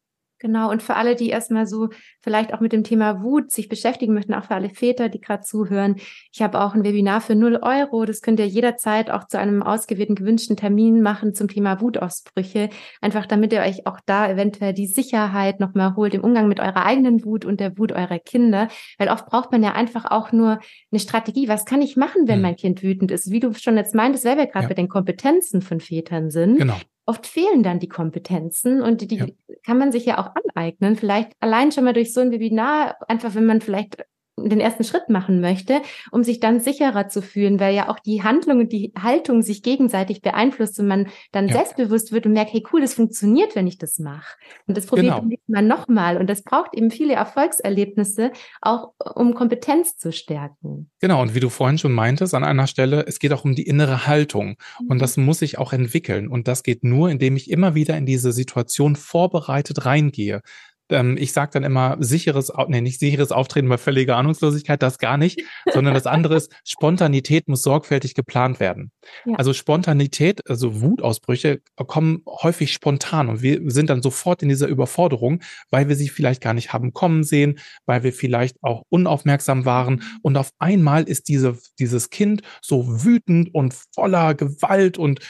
[0.46, 1.88] Genau, und für alle, die erstmal so
[2.20, 5.42] vielleicht auch mit dem Thema Wut sich beschäftigen möchten, auch für alle Väter, die gerade
[5.42, 5.96] zuhören.
[6.32, 8.04] Ich habe auch ein Webinar für 0 Euro.
[8.04, 12.70] Das könnt ihr jederzeit auch zu einem ausgewählten, gewünschten Termin machen zum Thema Wutausbrüche.
[13.00, 16.86] Einfach damit ihr euch auch da eventuell die Sicherheit nochmal holt im Umgang mit eurer
[16.86, 18.68] eigenen Wut und der Wut eurer Kinder.
[18.98, 20.60] Weil oft braucht man ja einfach auch nur
[20.92, 21.48] eine Strategie.
[21.48, 22.42] Was kann ich machen, wenn hm.
[22.42, 23.32] mein Kind wütend ist?
[23.32, 24.68] Wie du schon jetzt meintest, weil wir gerade ja.
[24.68, 26.58] bei den Kompetenzen von Vätern sind.
[26.58, 26.76] Genau
[27.06, 29.26] oft fehlen dann die Kompetenzen und die ja.
[29.64, 30.96] kann man sich ja auch aneignen.
[30.96, 34.04] Vielleicht allein schon mal durch so ein Webinar, einfach wenn man vielleicht
[34.36, 35.80] den ersten Schritt machen möchte,
[36.10, 39.62] um sich dann sicherer zu fühlen, weil ja auch die Handlung und die Haltung sich
[39.62, 41.54] gegenseitig beeinflusst und man dann ja.
[41.54, 44.36] selbstbewusst wird und merkt, hey cool, das funktioniert, wenn ich das mache.
[44.66, 45.36] Und das probiert genau.
[45.46, 46.18] man nochmal.
[46.18, 48.30] Und das braucht eben viele Erfolgserlebnisse,
[48.60, 50.90] auch um Kompetenz zu stärken.
[51.00, 53.66] Genau, und wie du vorhin schon meintest, an einer Stelle, es geht auch um die
[53.66, 54.56] innere Haltung.
[54.80, 54.88] Mhm.
[54.88, 56.28] Und das muss ich auch entwickeln.
[56.28, 60.42] Und das geht nur, indem ich immer wieder in diese Situation vorbereitet reingehe
[60.90, 65.16] ähm, ich sage dann immer sicheres, nee, nicht sicheres Auftreten bei völliger Ahnungslosigkeit, das gar
[65.16, 68.90] nicht, sondern das andere ist, Spontanität muss sorgfältig geplant werden.
[69.24, 69.34] Ja.
[69.36, 75.42] Also Spontanität, also Wutausbrüche kommen häufig spontan und wir sind dann sofort in dieser Überforderung,
[75.70, 80.02] weil wir sie vielleicht gar nicht haben kommen sehen, weil wir vielleicht auch unaufmerksam waren
[80.22, 85.20] und auf einmal ist diese, dieses Kind so wütend und voller Gewalt und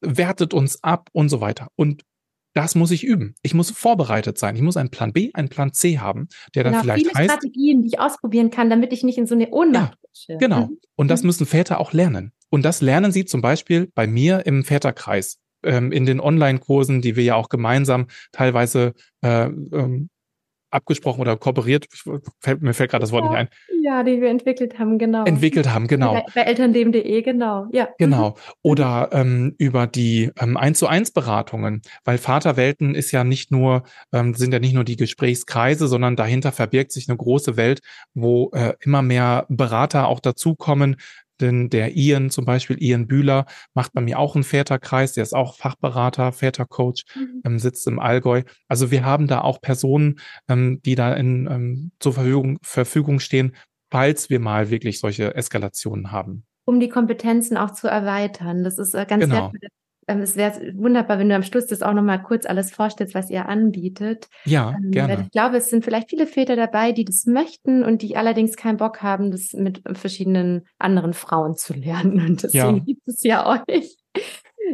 [0.00, 1.68] wertet uns ab und so weiter.
[1.76, 2.02] Und
[2.54, 3.34] das muss ich üben.
[3.42, 4.54] Ich muss vorbereitet sein.
[4.56, 7.30] Ich muss einen Plan B, einen Plan C haben, der genau, dann vielleicht viele heißt.
[7.30, 9.98] Strategien, die ich ausprobieren kann, damit ich nicht in so eine Ohnmacht
[10.28, 10.66] ja, Genau.
[10.66, 10.78] Mhm.
[10.96, 11.26] Und das mhm.
[11.26, 12.32] müssen Väter auch lernen.
[12.50, 17.16] Und das lernen sie zum Beispiel bei mir im Väterkreis, ähm, in den Online-Kursen, die
[17.16, 20.08] wir ja auch gemeinsam teilweise äh, ähm,
[20.74, 21.86] abgesprochen oder kooperiert.
[22.40, 23.48] Fällt, mir fällt gerade das Wort ja, nicht ein.
[23.82, 25.24] Ja, die wir entwickelt haben, genau.
[25.24, 26.14] Entwickelt haben, genau.
[26.14, 27.66] Bei, bei elternleben.de, genau.
[27.72, 27.88] Ja.
[27.98, 28.30] Genau.
[28.30, 28.34] Mhm.
[28.62, 33.84] Oder ähm, über die ähm, 1 zu 1 Beratungen, weil Vaterwelten ist ja nicht nur,
[34.12, 37.80] ähm, sind ja nicht nur die Gesprächskreise, sondern dahinter verbirgt sich eine große Welt,
[38.14, 40.96] wo äh, immer mehr Berater auch dazukommen,
[41.40, 45.34] denn der Ian zum Beispiel, Ian Bühler, macht bei mir auch einen Väterkreis, der ist
[45.34, 47.42] auch Fachberater, Vätercoach, mhm.
[47.44, 48.42] ähm, sitzt im Allgäu.
[48.68, 53.54] Also wir haben da auch Personen, ähm, die da in, ähm, zur Verfügung, Verfügung stehen,
[53.90, 56.44] falls wir mal wirklich solche Eskalationen haben.
[56.64, 58.64] Um die Kompetenzen auch zu erweitern.
[58.64, 59.52] Das ist äh, ganz genau.
[59.52, 63.14] wertvoll, ähm, es wäre wunderbar, wenn du am Schluss das auch nochmal kurz alles vorstellst,
[63.14, 64.28] was ihr anbietet.
[64.44, 65.22] Ja, ähm, gerne.
[65.22, 68.76] ich glaube, es sind vielleicht viele Väter dabei, die das möchten und die allerdings keinen
[68.76, 72.20] Bock haben, das mit verschiedenen anderen Frauen zu lernen.
[72.20, 72.84] Und deswegen ja.
[72.84, 73.96] gibt es ja euch.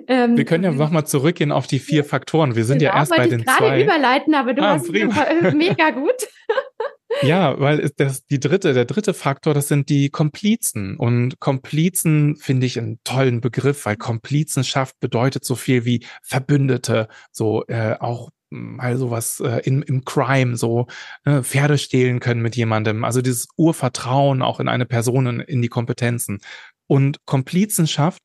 [0.07, 2.55] Ähm, wir können ja nochmal zurückgehen auf die vier Faktoren.
[2.55, 3.53] Wir sind genau, ja erst bei den zwei.
[3.53, 6.28] Ich gerade überleiten, aber du ah, hast es mega gut.
[7.22, 10.96] Ja, weil das, die dritte, der dritte Faktor, das sind die Komplizen.
[10.96, 17.64] Und Komplizen finde ich einen tollen Begriff, weil Komplizenschaft bedeutet so viel wie Verbündete, so
[17.66, 20.86] äh, auch mal sowas äh, in, im Crime, so
[21.24, 23.04] äh, Pferde stehlen können mit jemandem.
[23.04, 26.40] Also dieses Urvertrauen auch in eine Person, in, in die Kompetenzen.
[26.86, 28.22] Und Komplizenschaft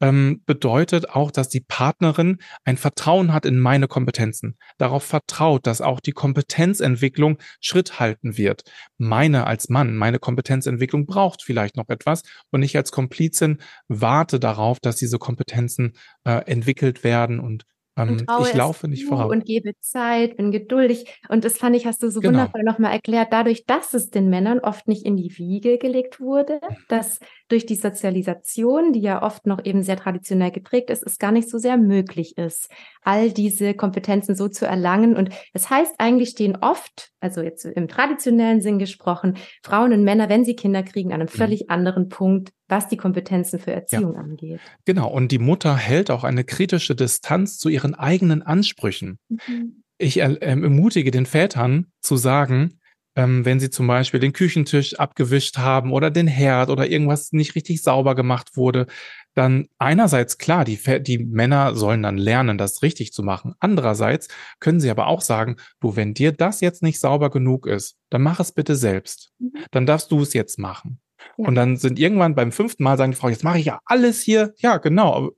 [0.00, 5.80] ähm, bedeutet auch, dass die Partnerin ein Vertrauen hat in meine Kompetenzen, darauf vertraut, dass
[5.80, 8.64] auch die Kompetenzentwicklung Schritt halten wird.
[8.98, 14.80] Meine als Mann, meine Kompetenzentwicklung braucht vielleicht noch etwas und ich als Komplizin warte darauf,
[14.80, 15.92] dass diese Kompetenzen
[16.24, 17.64] äh, entwickelt werden und
[17.96, 19.30] ähm, ich laufe nicht voraus.
[19.30, 21.18] Und gebe Zeit, bin geduldig.
[21.28, 22.38] Und das fand ich, hast du so genau.
[22.38, 26.60] wundervoll nochmal erklärt, dadurch, dass es den Männern oft nicht in die Wiege gelegt wurde,
[26.88, 27.18] dass
[27.48, 31.48] durch die Sozialisation, die ja oft noch eben sehr traditionell geprägt ist, es gar nicht
[31.48, 32.68] so sehr möglich ist,
[33.02, 35.16] all diese Kompetenzen so zu erlangen.
[35.16, 40.28] Und das heißt, eigentlich stehen oft, also jetzt im traditionellen Sinn gesprochen, Frauen und Männer,
[40.28, 41.38] wenn sie Kinder kriegen, an einem mhm.
[41.38, 44.20] völlig anderen Punkt, was die Kompetenzen für Erziehung ja.
[44.20, 44.60] angeht.
[44.84, 45.08] Genau.
[45.08, 49.18] Und die Mutter hält auch eine kritische Distanz zu ihren eigenen Ansprüchen.
[49.28, 49.82] Mhm.
[49.98, 52.80] Ich äh, ermutige den Vätern zu sagen,
[53.14, 57.54] ähm, wenn sie zum Beispiel den Küchentisch abgewischt haben oder den Herd oder irgendwas nicht
[57.54, 58.86] richtig sauber gemacht wurde,
[59.34, 63.54] dann einerseits klar, die, die Männer sollen dann lernen, das richtig zu machen.
[63.58, 64.28] Andererseits
[64.60, 68.22] können sie aber auch sagen, du, wenn dir das jetzt nicht sauber genug ist, dann
[68.22, 69.30] mach es bitte selbst.
[69.38, 69.52] Mhm.
[69.70, 71.00] Dann darfst du es jetzt machen.
[71.38, 71.48] Ja.
[71.48, 74.20] Und dann sind irgendwann beim fünften Mal sagen die Frau, jetzt mache ich ja alles
[74.20, 74.52] hier.
[74.58, 75.30] Ja, genau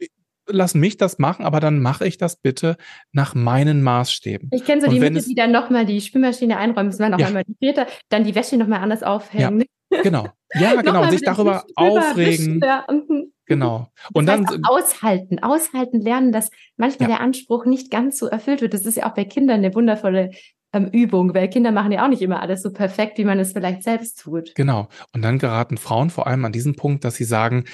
[0.48, 2.76] lass mich das machen, aber dann mache ich das bitte
[3.12, 4.50] nach meinen Maßstäben.
[4.52, 7.28] Ich kenne so die Mütter, die dann nochmal die Spülmaschine einräumen, müssen noch ja.
[7.28, 9.64] einmal die Väter, dann die Wäsche nochmal anders aufhängen.
[9.90, 10.28] Ja, genau.
[10.54, 11.02] Ja, genau.
[11.02, 12.62] Und sich darüber aufregen.
[12.88, 13.32] Mhm.
[13.46, 13.88] Genau.
[14.12, 17.16] Und das dann aushalten, aushalten lernen, dass manchmal ja.
[17.16, 18.74] der Anspruch nicht ganz so erfüllt wird.
[18.74, 20.32] Das ist ja auch bei Kindern eine wundervolle
[20.74, 23.52] ähm, Übung, weil Kinder machen ja auch nicht immer alles so perfekt, wie man es
[23.52, 24.54] vielleicht selbst tut.
[24.54, 24.88] Genau.
[25.14, 27.64] Und dann geraten Frauen vor allem an diesen Punkt, dass sie sagen,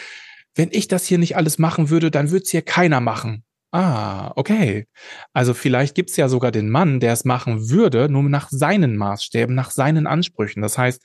[0.54, 3.44] wenn ich das hier nicht alles machen würde, dann würde es hier keiner machen.
[3.72, 4.86] Ah, okay.
[5.32, 9.52] Also vielleicht gibt's ja sogar den Mann, der es machen würde, nur nach seinen Maßstäben,
[9.54, 10.62] nach seinen Ansprüchen.
[10.62, 11.02] Das heißt,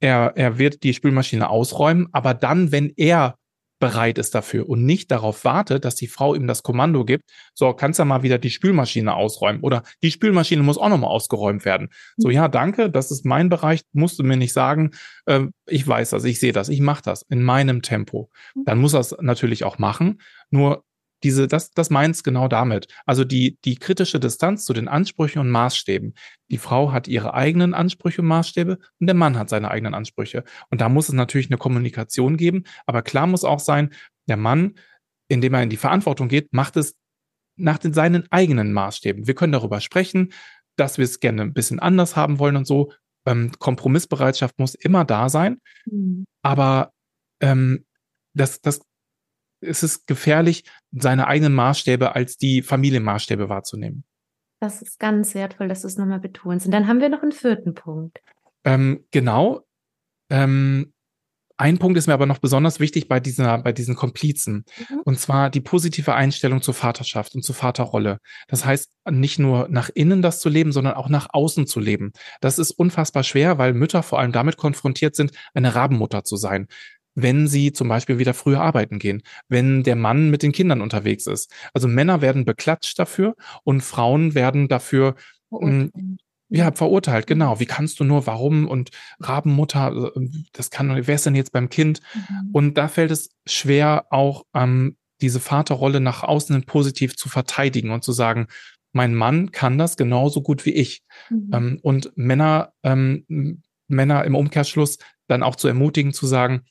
[0.00, 3.36] er, er wird die Spülmaschine ausräumen, aber dann, wenn er
[3.82, 7.72] bereit ist dafür und nicht darauf wartet, dass die Frau ihm das Kommando gibt, so
[7.72, 11.88] kannst du mal wieder die Spülmaschine ausräumen oder die Spülmaschine muss auch nochmal ausgeräumt werden.
[12.16, 14.92] So, ja, danke, das ist mein Bereich, musst du mir nicht sagen,
[15.26, 18.30] äh, ich weiß das, ich sehe das, ich mache das in meinem Tempo.
[18.64, 20.20] Dann muss er es natürlich auch machen,
[20.50, 20.84] nur
[21.22, 22.88] diese, das, das meint's genau damit.
[23.06, 26.14] Also die, die kritische Distanz zu den Ansprüchen und Maßstäben.
[26.50, 30.44] Die Frau hat ihre eigenen Ansprüche und Maßstäbe und der Mann hat seine eigenen Ansprüche.
[30.70, 32.64] Und da muss es natürlich eine Kommunikation geben.
[32.86, 33.90] Aber klar muss auch sein,
[34.28, 34.74] der Mann,
[35.28, 36.96] indem er in die Verantwortung geht, macht es
[37.56, 39.26] nach den, seinen eigenen Maßstäben.
[39.26, 40.32] Wir können darüber sprechen,
[40.76, 42.92] dass wir es gerne ein bisschen anders haben wollen und so.
[43.26, 45.58] Ähm, Kompromissbereitschaft muss immer da sein.
[45.86, 46.24] Mhm.
[46.42, 46.92] Aber
[47.40, 47.84] ähm,
[48.34, 48.80] das, das
[49.62, 54.04] ist es gefährlich, seine eigenen Maßstäbe als die Familienmaßstäbe wahrzunehmen.
[54.60, 56.66] Das ist ganz wertvoll, dass du es nochmal betonst.
[56.66, 58.20] Und dann haben wir noch einen vierten Punkt.
[58.64, 59.66] Ähm, genau.
[60.30, 60.92] Ähm,
[61.56, 64.64] ein Punkt ist mir aber noch besonders wichtig bei dieser, bei diesen Komplizen.
[64.88, 65.00] Mhm.
[65.04, 68.18] Und zwar die positive Einstellung zur Vaterschaft und zur Vaterrolle.
[68.48, 72.12] Das heißt, nicht nur nach innen das zu leben, sondern auch nach außen zu leben.
[72.40, 76.68] Das ist unfassbar schwer, weil Mütter vor allem damit konfrontiert sind, eine Rabenmutter zu sein
[77.14, 81.26] wenn sie zum Beispiel wieder früher arbeiten gehen, wenn der Mann mit den Kindern unterwegs
[81.26, 81.52] ist.
[81.74, 83.34] Also Männer werden beklatscht dafür
[83.64, 85.14] und Frauen werden dafür
[85.50, 86.18] mh, hm,
[86.54, 87.60] ja, verurteilt, genau.
[87.60, 88.90] Wie kannst du nur, warum und
[89.20, 92.02] Rabenmutter, äh, das kann, wer ist denn jetzt beim Kind?
[92.14, 92.50] Mhm.
[92.52, 98.04] Und da fällt es schwer, auch ähm, diese Vaterrolle nach außen positiv zu verteidigen und
[98.04, 98.48] zu sagen,
[98.92, 101.02] mein Mann kann das genauso gut wie ich.
[101.30, 101.50] Mhm.
[101.54, 104.98] Ähm, und Männer, ähm, Männer im Umkehrschluss
[105.28, 106.66] dann auch zu ermutigen, zu sagen,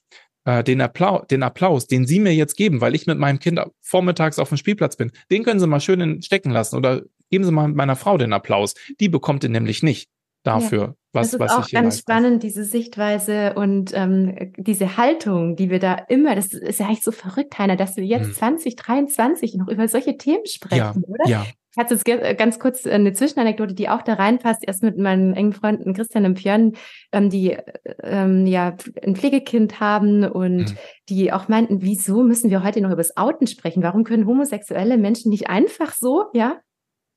[0.46, 3.60] äh, den, Applaus, den Applaus, den Sie mir jetzt geben, weil ich mit meinem Kind
[3.82, 7.52] vormittags auf dem Spielplatz bin, den können Sie mal schön stecken lassen oder geben Sie
[7.52, 8.74] mal meiner Frau den Applaus.
[9.00, 10.10] Die bekommt ihn nämlich nicht
[10.44, 14.98] dafür, ja, was, was ich Das ist auch ganz spannend, diese Sichtweise und ähm, diese
[14.98, 18.28] Haltung, die wir da immer, das ist ja eigentlich so verrückt, Heiner, dass wir jetzt
[18.28, 18.34] hm.
[18.34, 21.28] 2023 noch über solche Themen sprechen, ja, oder?
[21.28, 24.64] Ja, ich hatte jetzt äh, ganz kurz eine Zwischenanekdote, die auch da reinpasst.
[24.68, 26.74] Erst mit meinen engen Freunden Christian und Björn,
[27.14, 27.58] ähm, die
[28.04, 30.78] ähm, ja ein Pflegekind haben und mhm.
[31.08, 33.84] die auch meinten, wieso müssen wir heute noch über das Outen sprechen?
[33.84, 36.60] Warum können homosexuelle Menschen nicht einfach so, ja,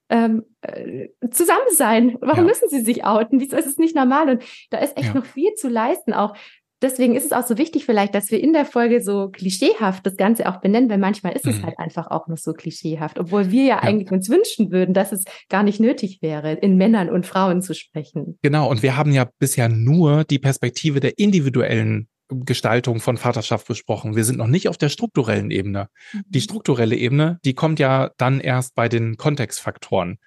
[0.08, 2.16] ähm, äh, zusammen sein?
[2.20, 2.50] Warum ja.
[2.50, 3.40] müssen sie sich outen?
[3.40, 4.30] Wieso ist es nicht normal?
[4.30, 5.14] Und da ist echt ja.
[5.14, 6.36] noch viel zu leisten, auch
[6.84, 10.16] deswegen ist es auch so wichtig vielleicht, dass wir in der Folge so klischeehaft das
[10.16, 11.66] Ganze auch benennen, weil manchmal ist es mhm.
[11.66, 15.10] halt einfach auch noch so klischeehaft, obwohl wir ja, ja, eigentlich uns wünschen würden, dass
[15.10, 18.38] es gar nicht nötig wäre, in Männern und Frauen zu sprechen.
[18.42, 24.16] Genau, und wir haben ja bisher nur die Perspektive der individuellen Gestaltung von Vaterschaft besprochen.
[24.16, 25.88] Wir sind noch nicht auf der strukturellen Ebene.
[26.12, 26.22] Mhm.
[26.28, 30.18] Die strukturelle Ebene, die kommt ja dann erst bei den Kontextfaktoren.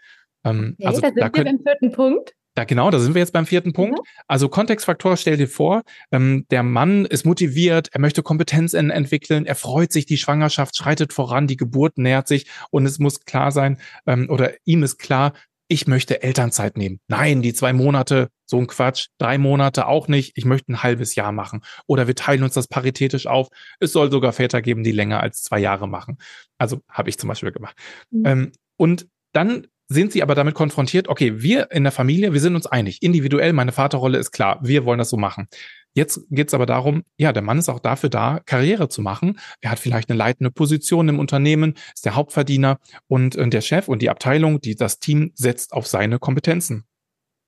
[0.44, 2.34] Ähm, okay, also da sind da wir beim vierten Punkt.
[2.58, 4.00] Da genau, da sind wir jetzt beim vierten Punkt.
[4.00, 4.04] Mhm.
[4.28, 9.54] Also Kontextfaktor, stell dir vor, ähm, der Mann ist motiviert, er möchte Kompetenz entwickeln, er
[9.54, 13.78] freut sich, die Schwangerschaft schreitet voran, die Geburt nähert sich und es muss klar sein,
[14.08, 15.34] ähm, oder ihm ist klar,
[15.68, 17.00] ich möchte Elternzeit nehmen.
[17.08, 21.14] Nein, die zwei Monate, so ein Quatsch, drei Monate auch nicht, ich möchte ein halbes
[21.14, 21.62] Jahr machen.
[21.86, 23.50] Oder wir teilen uns das paritätisch auf.
[23.80, 26.18] Es soll sogar Väter geben, die länger als zwei Jahre machen.
[26.58, 27.78] Also habe ich zum Beispiel gemacht.
[28.10, 28.26] Mhm.
[28.26, 32.56] Ähm, und dann sind sie aber damit konfrontiert, okay, wir in der Familie, wir sind
[32.56, 33.02] uns einig.
[33.02, 35.48] Individuell, meine Vaterrolle ist klar, wir wollen das so machen.
[35.94, 39.40] Jetzt geht es aber darum, ja, der Mann ist auch dafür da, Karriere zu machen.
[39.62, 43.88] Er hat vielleicht eine leitende Position im Unternehmen, ist der Hauptverdiener und äh, der Chef
[43.88, 46.86] und die Abteilung, die das Team setzt auf seine Kompetenzen.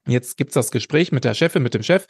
[0.06, 2.06] Jetzt gibt's das Gespräch mit der Chefin, mit dem Chef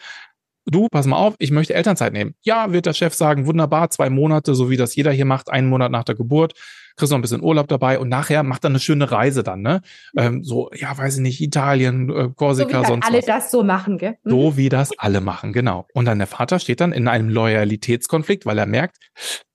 [0.70, 2.34] du, pass mal auf, ich möchte Elternzeit nehmen.
[2.42, 5.68] Ja, wird der Chef sagen, wunderbar, zwei Monate, so wie das jeder hier macht, einen
[5.68, 6.54] Monat nach der Geburt,
[6.96, 9.80] kriegst noch ein bisschen Urlaub dabei und nachher macht er eine schöne Reise dann, ne?
[10.16, 13.26] Ähm, so, ja, weiß ich nicht, Italien, äh, Korsika, so sonst alle was.
[13.26, 14.16] das so machen, gell?
[14.24, 14.30] Mhm.
[14.30, 15.86] So wie das alle machen, genau.
[15.94, 18.98] Und dann der Vater steht dann in einem Loyalitätskonflikt, weil er merkt,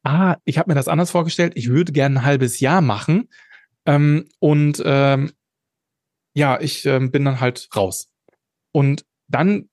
[0.03, 3.29] ah, ich habe mir das anders vorgestellt, ich würde gerne ein halbes Jahr machen
[3.85, 5.31] ähm, und ähm,
[6.33, 8.09] ja, ich ähm, bin dann halt raus.
[8.71, 9.69] Und dann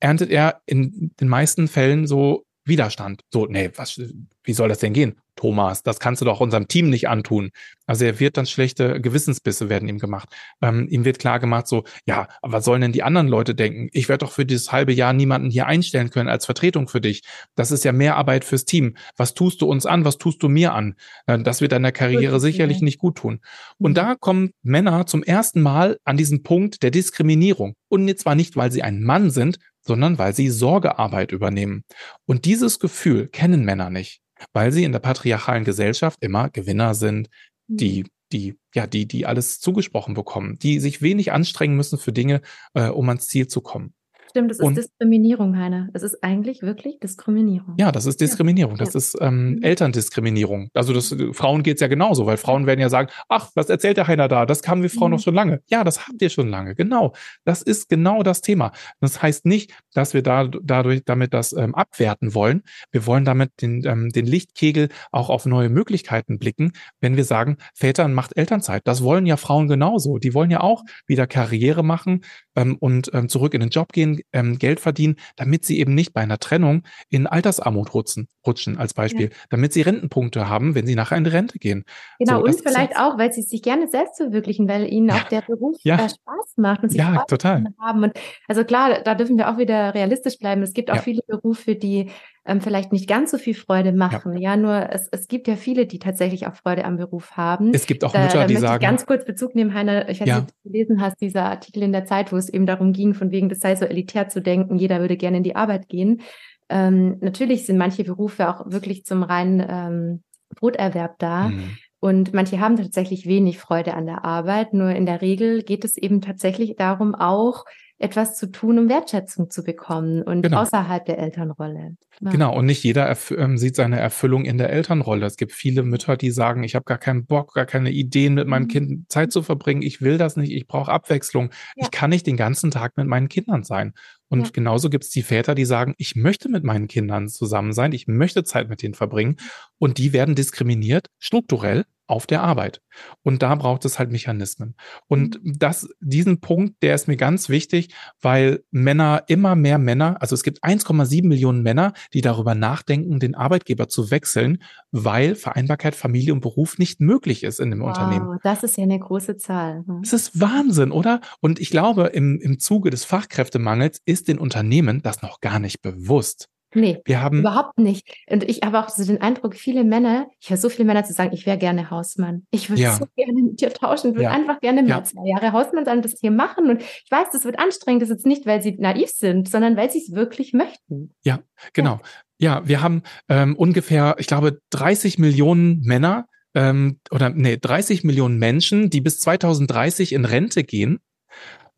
[0.00, 3.22] erntet er in den meisten Fällen so Widerstand.
[3.32, 4.00] So, nee, was,
[4.42, 5.16] wie soll das denn gehen?
[5.36, 7.50] Thomas, das kannst du doch unserem Team nicht antun.
[7.86, 10.30] Also er wird dann schlechte Gewissensbisse werden ihm gemacht.
[10.62, 13.88] Ähm, ihm wird klar gemacht, so, ja, was sollen denn die anderen Leute denken?
[13.92, 17.22] Ich werde doch für dieses halbe Jahr niemanden hier einstellen können als Vertretung für dich.
[17.54, 18.96] Das ist ja mehr Arbeit fürs Team.
[19.16, 20.06] Was tust du uns an?
[20.06, 20.94] Was tust du mir an?
[21.26, 23.40] Äh, das wird deiner Karriere sicherlich nicht gut tun.
[23.78, 23.96] Und mhm.
[23.96, 27.74] da kommen Männer zum ersten Mal an diesen Punkt der Diskriminierung.
[27.88, 31.84] Und zwar nicht, weil sie ein Mann sind, sondern weil sie Sorgearbeit übernehmen.
[32.26, 34.20] Und dieses Gefühl kennen Männer nicht
[34.52, 37.28] weil sie in der patriarchalen Gesellschaft immer Gewinner sind,
[37.66, 38.08] die mhm.
[38.32, 42.42] die ja die die alles zugesprochen bekommen, die sich wenig anstrengen müssen für Dinge,
[42.74, 43.94] äh, um ans Ziel zu kommen.
[44.36, 45.88] Stimmt, das ist und, Diskriminierung, Heiner.
[45.94, 47.74] Es ist eigentlich wirklich Diskriminierung.
[47.78, 48.76] Ja, das ist Diskriminierung.
[48.76, 48.84] Ja.
[48.84, 49.62] Das ist ähm, mhm.
[49.62, 50.68] Elterndiskriminierung.
[50.74, 53.96] Also das äh, Frauen geht's ja genauso, weil Frauen werden ja sagen, ach, was erzählt
[53.96, 54.44] der Heiner da?
[54.44, 55.16] Das haben wir Frauen mhm.
[55.16, 55.62] noch schon lange.
[55.70, 56.74] Ja, das habt ihr schon lange.
[56.74, 57.14] Genau.
[57.46, 58.72] Das ist genau das Thema.
[59.00, 62.62] Das heißt nicht, dass wir da, dadurch damit das ähm, abwerten wollen.
[62.92, 67.56] Wir wollen damit den, ähm, den Lichtkegel auch auf neue Möglichkeiten blicken, wenn wir sagen,
[67.72, 68.82] Vätern macht Elternzeit.
[68.84, 70.18] Das wollen ja Frauen genauso.
[70.18, 72.20] Die wollen ja auch wieder Karriere machen
[72.54, 76.12] ähm, und ähm, zurück in den Job gehen, ähm, Geld verdienen, damit sie eben nicht
[76.12, 79.36] bei einer Trennung in Altersarmut rutschen, rutschen als Beispiel, ja.
[79.50, 81.84] damit sie Rentenpunkte haben, wenn sie nachher in die Rente gehen.
[82.18, 85.16] Genau, so, und vielleicht auch, weil sie sich gerne selbst verwirklichen, weil ihnen ja.
[85.16, 85.96] auch der Beruf ja.
[85.98, 87.64] Spaß macht und sie ja, total.
[87.80, 88.02] haben.
[88.02, 88.12] Und
[88.48, 90.62] also klar, da dürfen wir auch wieder realistisch bleiben.
[90.62, 92.10] Es gibt auch viele Berufe, die
[92.46, 94.34] ähm, vielleicht nicht ganz so viel Freude machen.
[94.34, 97.72] Ja, ja nur es, es gibt ja viele, die tatsächlich auch Freude am Beruf haben.
[97.74, 98.82] Es gibt auch Mütter, da, da die sagen.
[98.82, 100.08] Ich ganz kurz Bezug nehmen, Heiner.
[100.08, 100.36] Ich weiß ja.
[100.36, 103.14] nicht, ob du gelesen hast, dieser Artikel in der Zeit, wo es eben darum ging,
[103.14, 106.22] von wegen, das sei so elitär zu denken, jeder würde gerne in die Arbeit gehen.
[106.68, 110.22] Ähm, natürlich sind manche Berufe auch wirklich zum reinen ähm,
[110.54, 111.48] Broterwerb da.
[111.48, 111.76] Mhm.
[111.98, 114.74] Und manche haben tatsächlich wenig Freude an der Arbeit.
[114.74, 117.64] Nur in der Regel geht es eben tatsächlich darum, auch
[117.98, 120.60] etwas zu tun, um Wertschätzung zu bekommen und genau.
[120.60, 121.96] außerhalb der Elternrolle.
[122.20, 122.30] Ja.
[122.30, 125.24] Genau, und nicht jeder ähm, sieht seine Erfüllung in der Elternrolle.
[125.24, 128.48] Es gibt viele Mütter, die sagen, ich habe gar keinen Bock, gar keine Ideen, mit
[128.48, 128.68] meinem mhm.
[128.68, 129.82] Kind Zeit zu verbringen.
[129.82, 131.50] Ich will das nicht, ich brauche Abwechslung.
[131.74, 131.84] Ja.
[131.84, 133.94] Ich kann nicht den ganzen Tag mit meinen Kindern sein.
[134.28, 134.50] Und ja.
[134.52, 138.08] genauso gibt es die Väter, die sagen, ich möchte mit meinen Kindern zusammen sein, ich
[138.08, 139.36] möchte Zeit mit denen verbringen.
[139.78, 142.80] Und die werden diskriminiert, strukturell, auf der Arbeit.
[143.22, 144.74] Und da braucht es halt Mechanismen.
[145.08, 145.58] Und mhm.
[145.58, 150.42] das, diesen Punkt, der ist mir ganz wichtig, weil Männer, immer mehr Männer, also es
[150.42, 156.40] gibt 1,7 Millionen Männer, die darüber nachdenken, den Arbeitgeber zu wechseln, weil Vereinbarkeit Familie und
[156.40, 158.38] Beruf nicht möglich ist in dem wow, Unternehmen.
[158.42, 159.84] Das ist ja eine große Zahl.
[159.86, 160.02] Hm.
[160.02, 161.20] Das ist Wahnsinn, oder?
[161.40, 165.82] Und ich glaube, im, im Zuge des Fachkräftemangels ist den Unternehmen das noch gar nicht
[165.82, 166.48] bewusst.
[166.76, 168.06] Nee, wir haben überhaupt nicht.
[168.28, 171.14] Und ich habe auch so den Eindruck, viele Männer, ich höre so viele Männer zu
[171.14, 172.46] sagen, ich wäre gerne Hausmann.
[172.50, 172.94] Ich würde ja.
[172.96, 174.30] so gerne mit dir tauschen, würde ja.
[174.30, 175.02] einfach gerne mal ja.
[175.02, 176.68] zwei Jahre Hausmann sein und das hier machen.
[176.68, 179.78] Und ich weiß, das wird anstrengend, das ist jetzt nicht, weil sie naiv sind, sondern
[179.78, 181.14] weil sie es wirklich möchten.
[181.24, 181.38] Ja,
[181.72, 182.00] genau.
[182.38, 188.38] Ja, wir haben ähm, ungefähr, ich glaube, 30 Millionen Männer ähm, oder nee, 30 Millionen
[188.38, 191.00] Menschen, die bis 2030 in Rente gehen,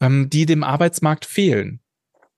[0.01, 1.80] ähm, die dem Arbeitsmarkt fehlen.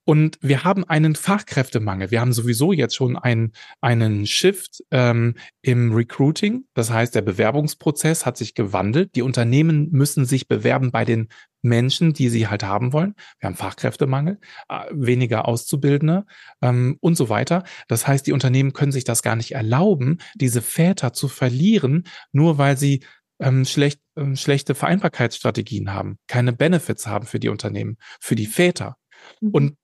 [0.03, 2.09] Und wir haben einen Fachkräftemangel.
[2.09, 6.65] Wir haben sowieso jetzt schon einen, einen Shift ähm, im Recruiting.
[6.73, 9.15] Das heißt, der Bewerbungsprozess hat sich gewandelt.
[9.15, 11.29] Die Unternehmen müssen sich bewerben bei den
[11.61, 13.13] Menschen, die sie halt haben wollen.
[13.39, 14.39] Wir haben Fachkräftemangel,
[14.69, 16.25] äh, weniger Auszubildende
[16.61, 17.63] ähm, und so weiter.
[17.87, 22.57] Das heißt, die Unternehmen können sich das gar nicht erlauben, diese Väter zu verlieren, nur
[22.57, 23.03] weil sie
[23.39, 28.97] ähm, schlecht, ähm, schlechte Vereinbarkeitsstrategien haben, keine Benefits haben für die Unternehmen, für die Väter.
[29.39, 29.49] Mhm.
[29.51, 29.77] Und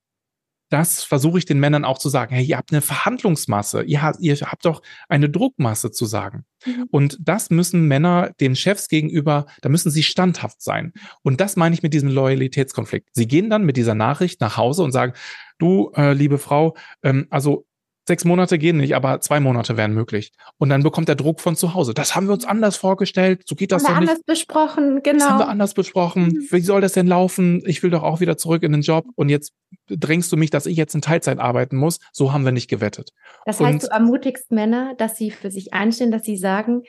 [0.69, 2.33] das versuche ich den Männern auch zu sagen.
[2.33, 6.45] Hey, ihr habt eine Verhandlungsmasse, ihr habt, ihr habt doch eine Druckmasse zu sagen.
[6.65, 6.87] Mhm.
[6.89, 10.93] Und das müssen Männer den Chefs gegenüber, da müssen sie standhaft sein.
[11.21, 13.09] Und das meine ich mit diesem Loyalitätskonflikt.
[13.13, 15.13] Sie gehen dann mit dieser Nachricht nach Hause und sagen,
[15.59, 17.66] du, äh, liebe Frau, ähm, also
[18.07, 20.31] Sechs Monate gehen nicht, aber zwei Monate wären möglich.
[20.57, 21.93] Und dann bekommt der Druck von zu Hause.
[21.93, 23.41] Das haben wir uns anders vorgestellt.
[23.45, 24.09] So geht das haben doch nicht.
[24.09, 25.19] anders besprochen, genau.
[25.19, 26.27] Das haben wir anders besprochen.
[26.27, 26.47] Mhm.
[26.49, 27.61] Wie soll das denn laufen?
[27.65, 29.05] Ich will doch auch wieder zurück in den Job.
[29.15, 29.51] Und jetzt
[29.89, 31.99] drängst du mich, dass ich jetzt in Teilzeit arbeiten muss.
[32.13, 33.11] So haben wir nicht gewettet.
[33.45, 36.83] Das heißt, und, du ermutigst Männer, dass sie für sich einstehen, dass sie sagen,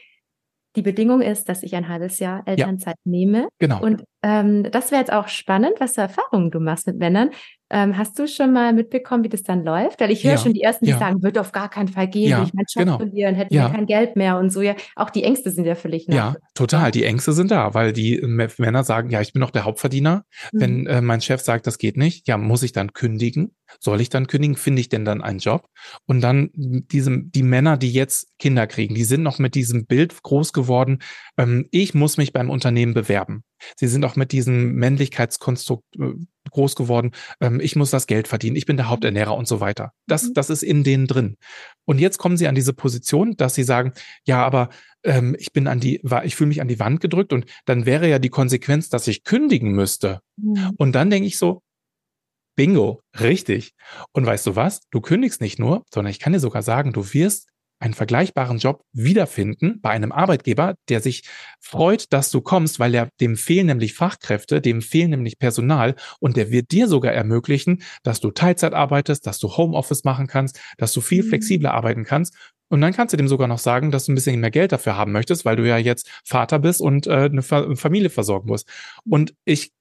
[0.76, 3.48] die Bedingung ist, dass ich ein halbes Jahr Elternzeit ja, nehme.
[3.58, 3.82] Genau.
[3.82, 7.30] Und ähm, das wäre jetzt auch spannend, was für Erfahrungen du machst mit Männern.
[7.70, 10.00] Ähm, hast du schon mal mitbekommen, wie das dann läuft?
[10.00, 10.98] Weil ich höre ja, schon die ersten, die ja.
[10.98, 12.96] sagen, wird auf gar keinen Fall gehen, ja, ich meinen Job genau.
[12.96, 13.68] verlieren, hätten ja.
[13.68, 14.62] kein Geld mehr und so.
[14.62, 16.14] Ja, auch die Ängste sind ja völlig nah.
[16.14, 16.90] Ja, total.
[16.90, 18.20] Die Ängste sind da, weil die
[18.58, 20.24] Männer sagen, ja, ich bin noch der Hauptverdiener.
[20.52, 20.60] Mhm.
[20.60, 23.54] Wenn äh, mein Chef sagt, das geht nicht, ja, muss ich dann kündigen?
[23.80, 24.56] Soll ich dann kündigen?
[24.56, 25.68] Finde ich denn dann einen Job?
[26.06, 30.22] Und dann diesem, die Männer, die jetzt Kinder kriegen, die sind noch mit diesem Bild
[30.22, 31.00] groß geworden.
[31.36, 33.44] Ähm, ich muss mich beim Unternehmen bewerben.
[33.76, 36.14] Sie sind auch mit diesem Männlichkeitskonstrukt äh,
[36.50, 37.12] groß geworden.
[37.40, 38.56] Ähm, ich muss das Geld verdienen.
[38.56, 39.92] Ich bin der Haupternährer und so weiter.
[40.06, 40.34] Das, mhm.
[40.34, 41.36] das ist in denen drin.
[41.84, 43.92] Und jetzt kommen sie an diese Position, dass sie sagen,
[44.24, 44.68] ja, aber
[45.04, 48.08] ähm, ich bin an die, ich fühle mich an die Wand gedrückt und dann wäre
[48.08, 50.20] ja die Konsequenz, dass ich kündigen müsste.
[50.36, 50.74] Mhm.
[50.76, 51.62] Und dann denke ich so,
[52.56, 53.74] Bingo, richtig.
[54.12, 54.80] Und weißt du was?
[54.90, 57.48] Du kündigst nicht nur, sondern ich kann dir sogar sagen, du wirst
[57.80, 61.22] einen vergleichbaren Job wiederfinden bei einem Arbeitgeber, der sich
[61.60, 66.36] freut, dass du kommst, weil er dem fehlen nämlich Fachkräfte, dem fehlen nämlich Personal und
[66.36, 70.92] der wird dir sogar ermöglichen, dass du Teilzeit arbeitest, dass du Homeoffice machen kannst, dass
[70.92, 71.28] du viel mhm.
[71.28, 72.34] flexibler arbeiten kannst.
[72.70, 74.96] Und dann kannst du dem sogar noch sagen, dass du ein bisschen mehr Geld dafür
[74.96, 78.68] haben möchtest, weil du ja jetzt Vater bist und äh, eine Familie versorgen musst.
[79.08, 79.72] Und ich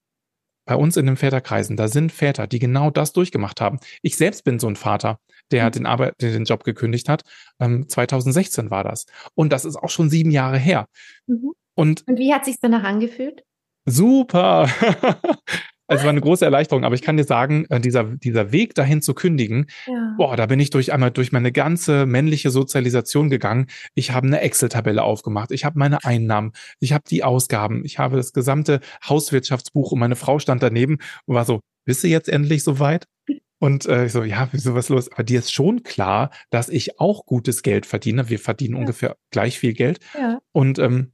[0.67, 3.79] bei uns in den Väterkreisen, da sind Väter, die genau das durchgemacht haben.
[4.03, 5.19] Ich selbst bin so ein Vater
[5.51, 5.71] der mhm.
[5.71, 7.23] den, Arbeit, den Job gekündigt hat.
[7.59, 9.05] Ähm, 2016 war das.
[9.33, 10.87] Und das ist auch schon sieben Jahre her.
[11.25, 11.53] Mhm.
[11.73, 13.43] Und, Und wie hat sich danach angefühlt?
[13.85, 14.69] Super.
[15.87, 19.01] Also war eine große Erleichterung, aber ich kann dir sagen, äh, dieser, dieser Weg dahin
[19.01, 20.15] zu kündigen, ja.
[20.17, 23.67] boah, da bin ich durch einmal durch meine ganze männliche Sozialisation gegangen.
[23.95, 28.17] Ich habe eine Excel-Tabelle aufgemacht, ich habe meine Einnahmen, ich habe die Ausgaben, ich habe
[28.17, 32.63] das gesamte Hauswirtschaftsbuch und meine Frau stand daneben und war so, bist du jetzt endlich
[32.63, 33.05] soweit?
[33.59, 35.11] Und äh, ich so, ja, wieso was los?
[35.11, 38.29] Aber dir ist schon klar, dass ich auch gutes Geld verdiene.
[38.29, 38.81] Wir verdienen ja.
[38.81, 39.99] ungefähr gleich viel Geld.
[40.15, 40.39] Ja.
[40.51, 41.13] Und ähm,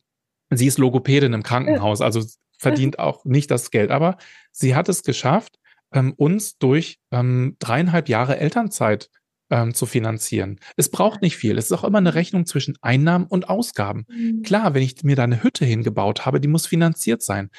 [0.50, 2.22] sie ist Logopädin im Krankenhaus, also
[2.64, 3.92] verdient auch nicht das Geld.
[3.92, 4.18] Aber
[4.52, 5.60] sie hat es geschafft,
[5.94, 9.10] ähm, uns durch ähm, dreieinhalb Jahre Elternzeit
[9.50, 10.60] ähm, zu finanzieren.
[10.78, 11.58] Es braucht nicht viel.
[11.58, 14.06] Es ist auch immer eine Rechnung zwischen Einnahmen und Ausgaben.
[14.10, 14.42] Mhm.
[14.42, 17.50] Klar, wenn ich mir da eine Hütte hingebaut habe, die muss finanziert sein.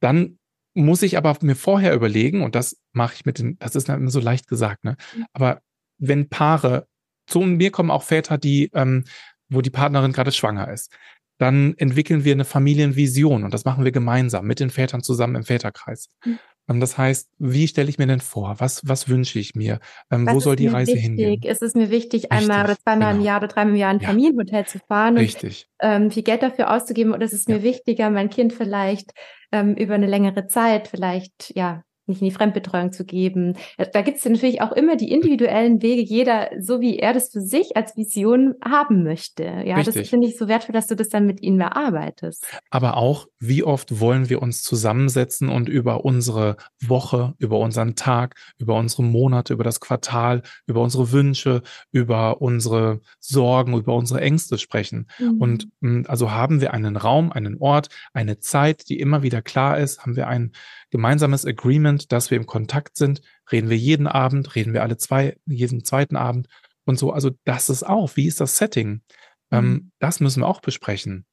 [0.00, 0.38] Dann
[0.74, 4.10] muss ich aber mir vorher überlegen, und das mache ich mit den, das ist immer
[4.10, 4.96] so leicht gesagt, ne?
[5.16, 5.26] Mhm.
[5.32, 5.60] Aber
[5.98, 6.86] wenn Paare,
[7.26, 9.04] zu mir kommen auch Väter, die, ähm,
[9.48, 10.92] wo die Partnerin gerade schwanger ist,
[11.38, 15.44] dann entwickeln wir eine Familienvision und das machen wir gemeinsam mit den Vätern zusammen im
[15.44, 16.08] Väterkreis.
[16.24, 16.38] Mhm.
[16.80, 18.56] Das heißt, wie stelle ich mir denn vor?
[18.58, 19.78] Was, was wünsche ich mir?
[20.10, 21.04] Ähm, wo soll die Reise wichtig?
[21.04, 21.42] hingehen?
[21.42, 23.20] Ist es mir wichtig, Richtig, einmal oder zweimal genau.
[23.20, 24.08] im Jahr oder dreimal im Jahr ein ja.
[24.08, 25.66] Familienhotel zu fahren Richtig.
[25.80, 27.14] und ähm, viel Geld dafür auszugeben?
[27.14, 29.12] Oder ist es mir wichtiger, mein Kind vielleicht
[29.50, 33.54] ähm, über eine längere Zeit vielleicht ja nicht in die Fremdbetreuung zu geben.
[33.76, 37.30] Äh, da gibt es natürlich auch immer die individuellen Wege, jeder so wie er das
[37.30, 39.44] für sich als Vision haben möchte.
[39.44, 39.94] Ja, Richtig.
[39.94, 42.46] das finde ich so wertvoll, dass du das dann mit ihnen bearbeitest.
[42.70, 48.34] Aber auch, wie oft wollen wir uns zusammensetzen und über unsere Woche, über unseren Tag,
[48.58, 54.58] über unsere Monate, über das Quartal, über unsere Wünsche, über unsere Sorgen, über unsere Ängste
[54.58, 55.08] sprechen.
[55.18, 55.40] Mhm.
[55.40, 59.78] Und hm, also haben wir einen Raum, einen Ort, eine Zeit, die immer wieder klar
[59.78, 60.52] ist, haben wir ein
[60.90, 63.20] gemeinsames Agreement, dass wir im Kontakt sind.
[63.50, 66.48] Reden wir jeden Abend, reden wir alle zwei, jeden zweiten Abend
[66.84, 67.12] und so.
[67.12, 69.02] Also das ist auch, wie ist das Setting?
[69.50, 69.70] Ähm, mhm.
[69.70, 71.26] Ähm, das müssen wir auch besprechen.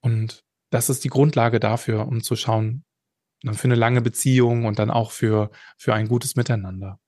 [0.00, 2.84] Und das ist die Grundlage dafür, um zu schauen,
[3.44, 7.00] für eine lange Beziehung und dann auch für, für ein gutes Miteinander.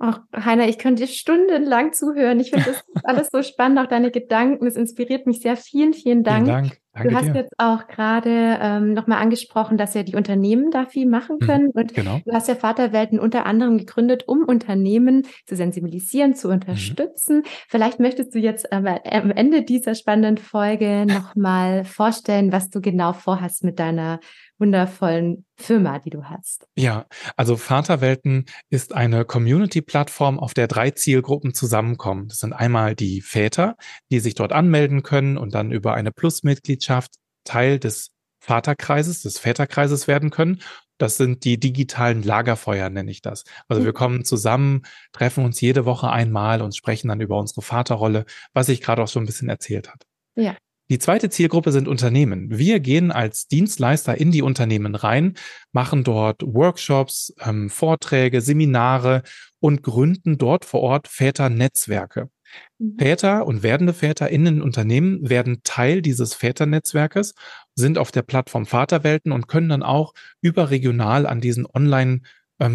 [0.00, 2.38] Ach, Heiner, ich könnte dir stundenlang zuhören.
[2.38, 4.66] Ich finde das alles so spannend, auch deine Gedanken.
[4.66, 5.56] Es inspiriert mich sehr.
[5.56, 6.46] Vielen, vielen Dank.
[6.46, 6.78] Vielen Dank.
[6.92, 7.34] Danke du hast dir.
[7.34, 11.64] jetzt auch gerade ähm, nochmal angesprochen, dass ja die Unternehmen da viel machen mhm, können.
[11.66, 12.20] Mhm, und genau.
[12.24, 17.38] du hast ja Vaterwelten unter anderem gegründet, um Unternehmen zu sensibilisieren, zu unterstützen.
[17.38, 17.44] Mhm.
[17.68, 23.12] Vielleicht möchtest du jetzt aber am Ende dieser spannenden Folge nochmal vorstellen, was du genau
[23.12, 24.20] vorhast mit deiner
[24.58, 26.66] wundervollen Firma, die du hast.
[26.76, 27.06] Ja,
[27.36, 32.28] also Vaterwelten ist eine Community-Plattform, auf der drei Zielgruppen zusammenkommen.
[32.28, 33.76] Das sind einmal die Väter,
[34.10, 39.38] die sich dort anmelden können und dann über eine Plus-Mitgliedschaft Mitgliedschaft Teil des Vaterkreises, des
[39.38, 40.60] Väterkreises werden können.
[40.98, 43.44] Das sind die digitalen Lagerfeuer, nenne ich das.
[43.68, 43.96] Also wir mhm.
[43.96, 44.82] kommen zusammen,
[45.12, 49.08] treffen uns jede Woche einmal und sprechen dann über unsere Vaterrolle, was ich gerade auch
[49.08, 50.00] schon ein bisschen erzählt habe.
[50.36, 50.56] Ja.
[50.90, 52.48] Die zweite Zielgruppe sind Unternehmen.
[52.50, 55.34] Wir gehen als Dienstleister in die Unternehmen rein,
[55.70, 59.22] machen dort Workshops, ähm, Vorträge, Seminare
[59.60, 62.30] und gründen dort vor Ort Väternetzwerke.
[62.78, 62.96] Mhm.
[62.98, 67.34] Väter und werdende Väter in den Unternehmen werden Teil dieses Väternetzwerkes,
[67.74, 72.22] sind auf der Plattform Vaterwelten und können dann auch überregional an diesen Online-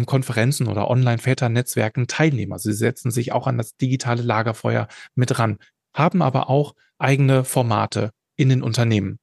[0.06, 2.54] Konferenzen oder Online-Väternetzwerken teilnehmen.
[2.54, 5.58] Also sie setzen sich auch an das digitale Lagerfeuer mit ran,
[5.94, 9.18] haben aber auch eigene Formate in den Unternehmen.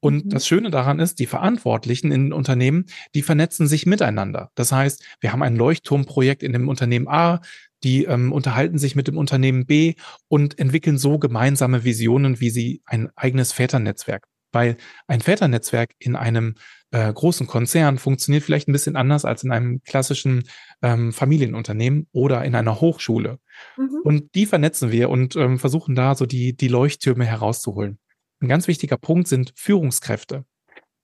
[0.00, 0.30] Und mhm.
[0.30, 4.50] das Schöne daran ist, die Verantwortlichen in den Unternehmen, die vernetzen sich miteinander.
[4.54, 7.40] Das heißt, wir haben ein Leuchtturmprojekt in dem Unternehmen A,
[7.84, 9.94] die ähm, unterhalten sich mit dem Unternehmen B
[10.28, 14.24] und entwickeln so gemeinsame Visionen, wie sie ein eigenes Väternetzwerk.
[14.52, 14.76] Weil
[15.06, 16.54] ein Väternetzwerk in einem
[16.90, 20.44] äh, großen Konzern funktioniert vielleicht ein bisschen anders als in einem klassischen
[20.82, 23.38] ähm, Familienunternehmen oder in einer Hochschule.
[23.76, 24.00] Mhm.
[24.02, 27.98] Und die vernetzen wir und ähm, versuchen da so die, die Leuchttürme herauszuholen.
[28.40, 30.44] Ein ganz wichtiger Punkt sind Führungskräfte.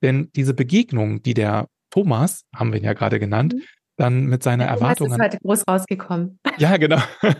[0.02, 3.62] Denn diese Begegnung, die der Thomas, haben wir ihn ja gerade genannt, mhm
[3.96, 5.10] dann mit seiner Erwartung.
[5.10, 6.38] ist heute groß rausgekommen.
[6.58, 7.00] Ja, genau.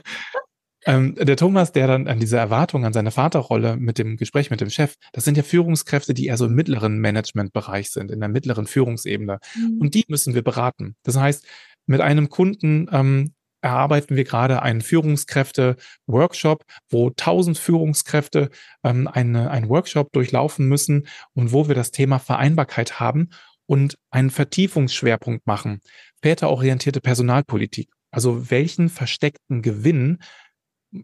[0.86, 4.60] ähm, der Thomas, der dann an diese Erwartung an seine Vaterrolle mit dem Gespräch mit
[4.60, 8.28] dem Chef, das sind ja Führungskräfte, die eher so im mittleren Managementbereich sind, in der
[8.28, 9.40] mittleren Führungsebene.
[9.56, 9.80] Mhm.
[9.80, 10.94] Und die müssen wir beraten.
[11.02, 11.44] Das heißt,
[11.86, 18.50] mit einem Kunden ähm, erarbeiten wir gerade einen Führungskräfte-Workshop, wo tausend Führungskräfte
[18.84, 23.30] ähm, eine, einen Workshop durchlaufen müssen und wo wir das Thema Vereinbarkeit haben
[23.66, 25.80] und einen Vertiefungsschwerpunkt machen.
[26.22, 27.90] Väterorientierte Personalpolitik.
[28.12, 30.18] Also welchen versteckten Gewinn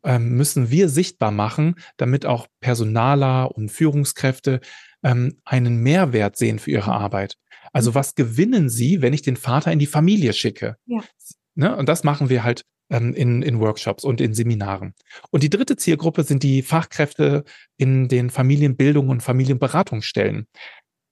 [0.05, 4.61] ähm, müssen wir sichtbar machen, damit auch Personaler und Führungskräfte
[5.03, 7.37] ähm, einen Mehrwert sehen für ihre Arbeit.
[7.73, 7.95] Also mhm.
[7.95, 10.77] was gewinnen sie, wenn ich den Vater in die Familie schicke?
[10.87, 11.01] Ja.
[11.55, 11.77] Ne?
[11.77, 14.95] Und das machen wir halt ähm, in, in Workshops und in Seminaren.
[15.31, 17.45] Und die dritte Zielgruppe sind die Fachkräfte
[17.77, 20.47] in den Familienbildung und Familienberatungsstellen.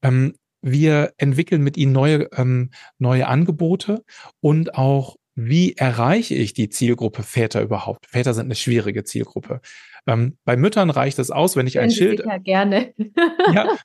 [0.02, 4.04] Ähm, wir entwickeln mit ihnen neue, ähm, neue Angebote
[4.40, 5.16] und auch,
[5.48, 8.06] wie erreiche ich die Zielgruppe Väter überhaupt?
[8.06, 9.60] Väter sind eine schwierige Zielgruppe.
[10.06, 12.20] Ähm, bei Müttern reicht es aus, wenn ich ein Schild.
[12.30, 12.94] Ja, gerne.
[13.54, 13.76] ja,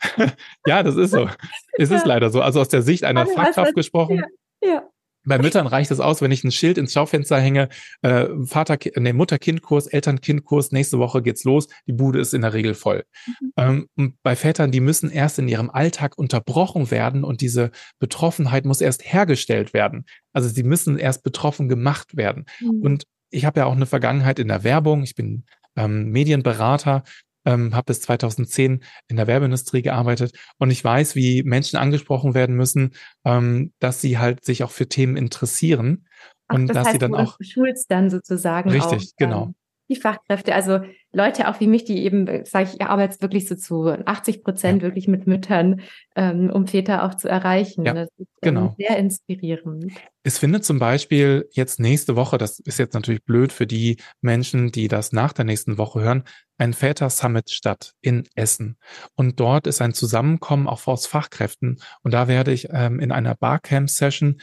[0.66, 1.30] ja, das ist so.
[1.78, 2.42] Es ist leider so.
[2.42, 4.24] Also aus der Sicht einer Fachkraft gesprochen.
[4.62, 4.90] Ja, ja.
[5.26, 7.70] Bei Müttern reicht es aus, wenn ich ein Schild ins Schaufenster hänge,
[8.02, 12.74] äh, Vater, nee, Mutter-Kind-Kurs, Eltern-Kind-Kurs, nächste Woche geht's los, die Bude ist in der Regel
[12.74, 13.04] voll.
[13.26, 13.52] Mhm.
[13.58, 18.66] Ähm, und bei Vätern, die müssen erst in ihrem Alltag unterbrochen werden und diese Betroffenheit
[18.66, 20.06] muss erst hergestellt werden.
[20.34, 22.46] Also sie müssen erst betroffen gemacht werden.
[22.60, 22.82] Mhm.
[22.82, 25.04] Und ich habe ja auch eine Vergangenheit in der Werbung.
[25.04, 25.46] Ich bin
[25.76, 27.04] ähm, Medienberater
[27.46, 32.56] ähm, habe bis 2010 in der Werbeindustrie gearbeitet und ich weiß, wie Menschen angesprochen werden
[32.56, 32.94] müssen,
[33.24, 36.08] ähm, dass sie halt sich auch für Themen interessieren
[36.48, 39.54] Ach, und das dass heißt, sie dann auch schulst dann sozusagen richtig, auch, genau.
[39.90, 40.80] Die Fachkräfte, also
[41.12, 44.82] Leute auch wie mich, die eben, sage ich, ich arbeite wirklich so zu 80 Prozent
[44.82, 44.88] ja.
[44.88, 45.82] wirklich mit Müttern,
[46.16, 47.86] ähm, um Väter auch zu erreichen.
[47.86, 48.76] Ja, das ist ähm, genau.
[48.78, 49.94] sehr inspirierend.
[50.24, 54.72] Es findet zum Beispiel jetzt nächste Woche, das ist jetzt natürlich blöd für die Menschen,
[54.72, 56.24] die das nach der nächsten Woche hören,
[56.58, 58.78] ein Väter-Summit statt in Essen.
[59.16, 61.80] Und dort ist ein Zusammenkommen auch aus Fachkräften.
[62.02, 64.38] Und da werde ich ähm, in einer Barcamp-Session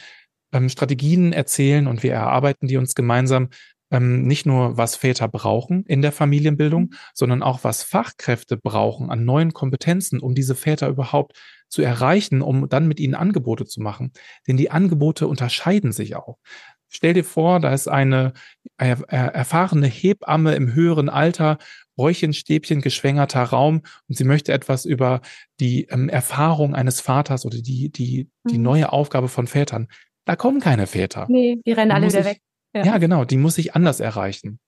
[0.53, 3.49] ähm, Strategien erzählen und wir erarbeiten die uns gemeinsam,
[3.93, 6.95] ähm, nicht nur, was Väter brauchen in der Familienbildung, mhm.
[7.13, 11.39] sondern auch, was Fachkräfte brauchen an neuen Kompetenzen, um diese Väter überhaupt
[11.69, 14.11] zu erreichen, um dann mit ihnen Angebote zu machen.
[14.47, 16.37] Denn die Angebote unterscheiden sich auch.
[16.89, 18.33] Stell dir vor, da ist eine
[18.77, 21.57] er, er, erfahrene Hebamme im höheren Alter,
[21.97, 25.21] Räuchenstäbchen geschwängerter Raum und sie möchte etwas über
[25.59, 28.63] die ähm, Erfahrung eines Vaters oder die, die, die mhm.
[28.63, 29.87] neue Aufgabe von Vätern.
[30.25, 31.25] Da kommen keine Väter.
[31.29, 32.41] Nee, die rennen alle wieder ich, weg.
[32.73, 32.85] Ja.
[32.85, 32.97] ja.
[32.97, 34.59] genau, die muss ich anders erreichen.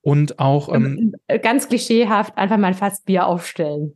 [0.00, 3.94] Und auch ähm, äh, ganz klischeehaft einfach mal fast Bier aufstellen.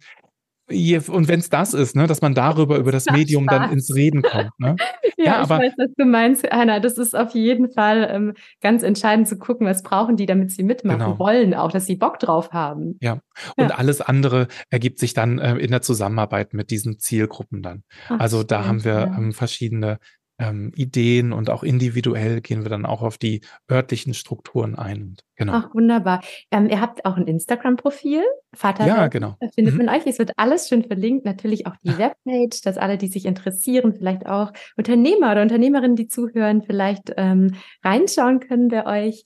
[0.68, 4.22] Und wenn es das ist, ne, dass man darüber über das, Medium dann ins Reden
[4.22, 4.50] kommt.
[4.58, 4.76] Ne?
[5.18, 6.80] ja, ja, aber, ich weiß, was du meinst, Anna.
[6.80, 10.62] Das ist auf jeden Fall ähm, ganz entscheidend zu gucken, was brauchen die, damit sie
[10.62, 11.18] mitmachen genau.
[11.18, 12.96] wollen, auch dass sie Bock drauf haben.
[13.00, 13.20] Ja,
[13.56, 13.76] und ja.
[13.76, 17.82] alles andere ergibt sich dann äh, in der Zusammenarbeit mit diesen Zielgruppen dann.
[18.08, 19.04] Ach, also da haben wir ja.
[19.16, 19.98] ähm, verschiedene
[20.38, 25.16] ähm, Ideen und auch individuell gehen wir dann auch auf die örtlichen Strukturen ein.
[25.36, 25.52] Genau.
[25.54, 26.22] Ach, wunderbar.
[26.50, 28.22] Ähm, ihr habt auch ein Instagram-Profil,
[28.54, 28.86] Vater.
[28.86, 29.36] Ja, genau.
[29.54, 29.84] Findet mhm.
[29.84, 30.06] man euch.
[30.06, 31.24] Es wird alles schön verlinkt.
[31.24, 36.08] Natürlich auch die Webpage, dass alle, die sich interessieren, vielleicht auch Unternehmer oder Unternehmerinnen, die
[36.08, 39.24] zuhören, vielleicht ähm, reinschauen können bei euch.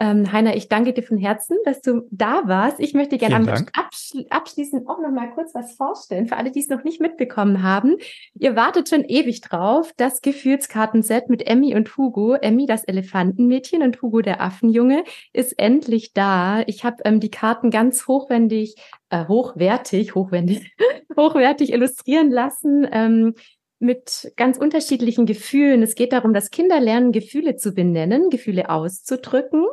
[0.00, 2.80] Ähm, Heiner, ich danke dir von Herzen, dass du da warst.
[2.80, 6.68] Ich möchte gerne abschli abschließend auch noch mal kurz was vorstellen für alle, die es
[6.68, 7.96] noch nicht mitbekommen haben.
[8.32, 9.92] Ihr wartet schon ewig drauf.
[9.98, 12.32] Das Gefühlskartenset mit Emmy und Hugo.
[12.32, 16.62] Emmy, das Elefantenmädchen und Hugo, der Affenjunge, ist endlich da.
[16.66, 18.76] Ich habe ähm, die Karten ganz hochwendig
[19.10, 20.72] äh, hochwertig, hochwendig,
[21.16, 22.86] hochwertig illustrieren lassen.
[22.90, 23.34] Ähm,
[23.80, 25.82] mit ganz unterschiedlichen Gefühlen.
[25.82, 29.64] Es geht darum, dass Kinder lernen, Gefühle zu benennen, Gefühle auszudrücken.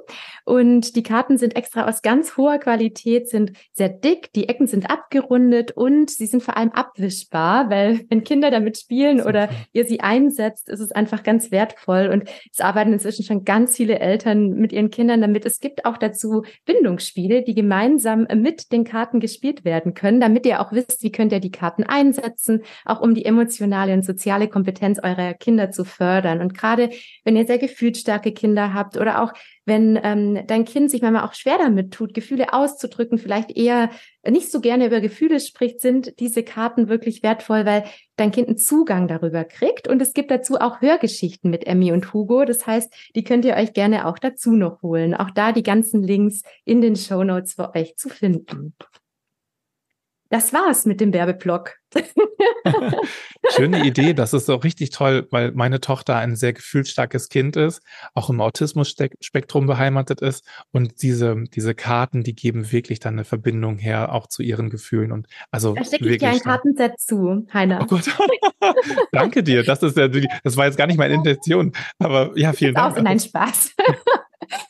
[0.46, 4.90] Und die Karten sind extra aus ganz hoher Qualität, sind sehr dick, die Ecken sind
[4.90, 10.00] abgerundet und sie sind vor allem abwischbar, weil wenn Kinder damit spielen oder ihr sie
[10.00, 12.08] einsetzt, ist es einfach ganz wertvoll.
[12.08, 15.46] Und es arbeiten inzwischen schon ganz viele Eltern mit ihren Kindern damit.
[15.46, 20.62] Es gibt auch dazu Bindungsspiele, die gemeinsam mit den Karten gespielt werden können, damit ihr
[20.62, 25.00] auch wisst, wie könnt ihr die Karten einsetzen, auch um die emotionale und soziale Kompetenz
[25.04, 26.42] eurer Kinder zu fördern.
[26.42, 26.90] Und gerade
[27.24, 29.34] wenn ihr sehr gefühlsstarke Kinder habt oder auch
[29.66, 33.90] wenn ähm, dein Kind sich manchmal auch schwer damit tut, Gefühle auszudrücken, vielleicht eher
[34.26, 37.84] nicht so gerne über Gefühle spricht, sind diese Karten wirklich wertvoll, weil
[38.16, 39.88] dein Kind einen Zugang darüber kriegt.
[39.88, 42.46] Und es gibt dazu auch Hörgeschichten mit Emmy und Hugo.
[42.46, 45.14] Das heißt, die könnt ihr euch gerne auch dazu noch holen.
[45.14, 48.74] Auch da die ganzen Links in den Show Notes für euch zu finden
[50.30, 51.76] das war's mit dem Werbeblock.
[53.56, 57.82] Schöne Idee, das ist auch richtig toll, weil meine Tochter ein sehr gefühlsstarkes Kind ist,
[58.14, 63.78] auch im Autismus-Spektrum beheimatet ist und diese, diese Karten, die geben wirklich dann eine Verbindung
[63.78, 67.80] her, auch zu ihren Gefühlen und also Da stecke ich dir ein Kartenset zu, Heiner.
[67.82, 68.06] Oh Gott.
[69.12, 72.74] Danke dir, das ist ja, das war jetzt gar nicht meine Intention, aber ja, vielen
[72.74, 72.98] Dank.
[72.98, 73.76] Auch, nein, Spaß.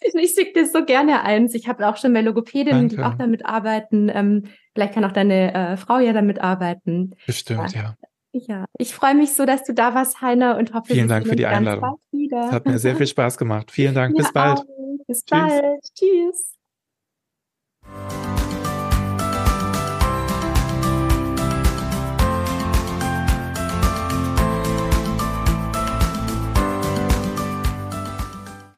[0.01, 1.53] ich schicke dir so gerne eins.
[1.53, 4.09] Ich habe auch schon mehr Logopädinnen, die auch damit arbeiten.
[4.13, 4.43] Ähm,
[4.77, 7.15] Vielleicht kann auch deine äh, Frau ja damit arbeiten.
[7.25, 7.95] Bestimmt, ja.
[8.31, 8.41] ja.
[8.47, 8.65] ja.
[8.77, 11.47] ich freue mich so, dass du da warst, Heiner, und hoffe, Vielen Dank für die
[11.47, 11.99] Einladung.
[12.11, 13.71] Es hat mir sehr viel Spaß gemacht.
[13.71, 14.15] Vielen Dank.
[14.15, 14.61] Bis ja, bald.
[15.07, 15.49] Bis Tschüss.
[15.49, 15.81] bald.
[15.95, 16.53] Tschüss.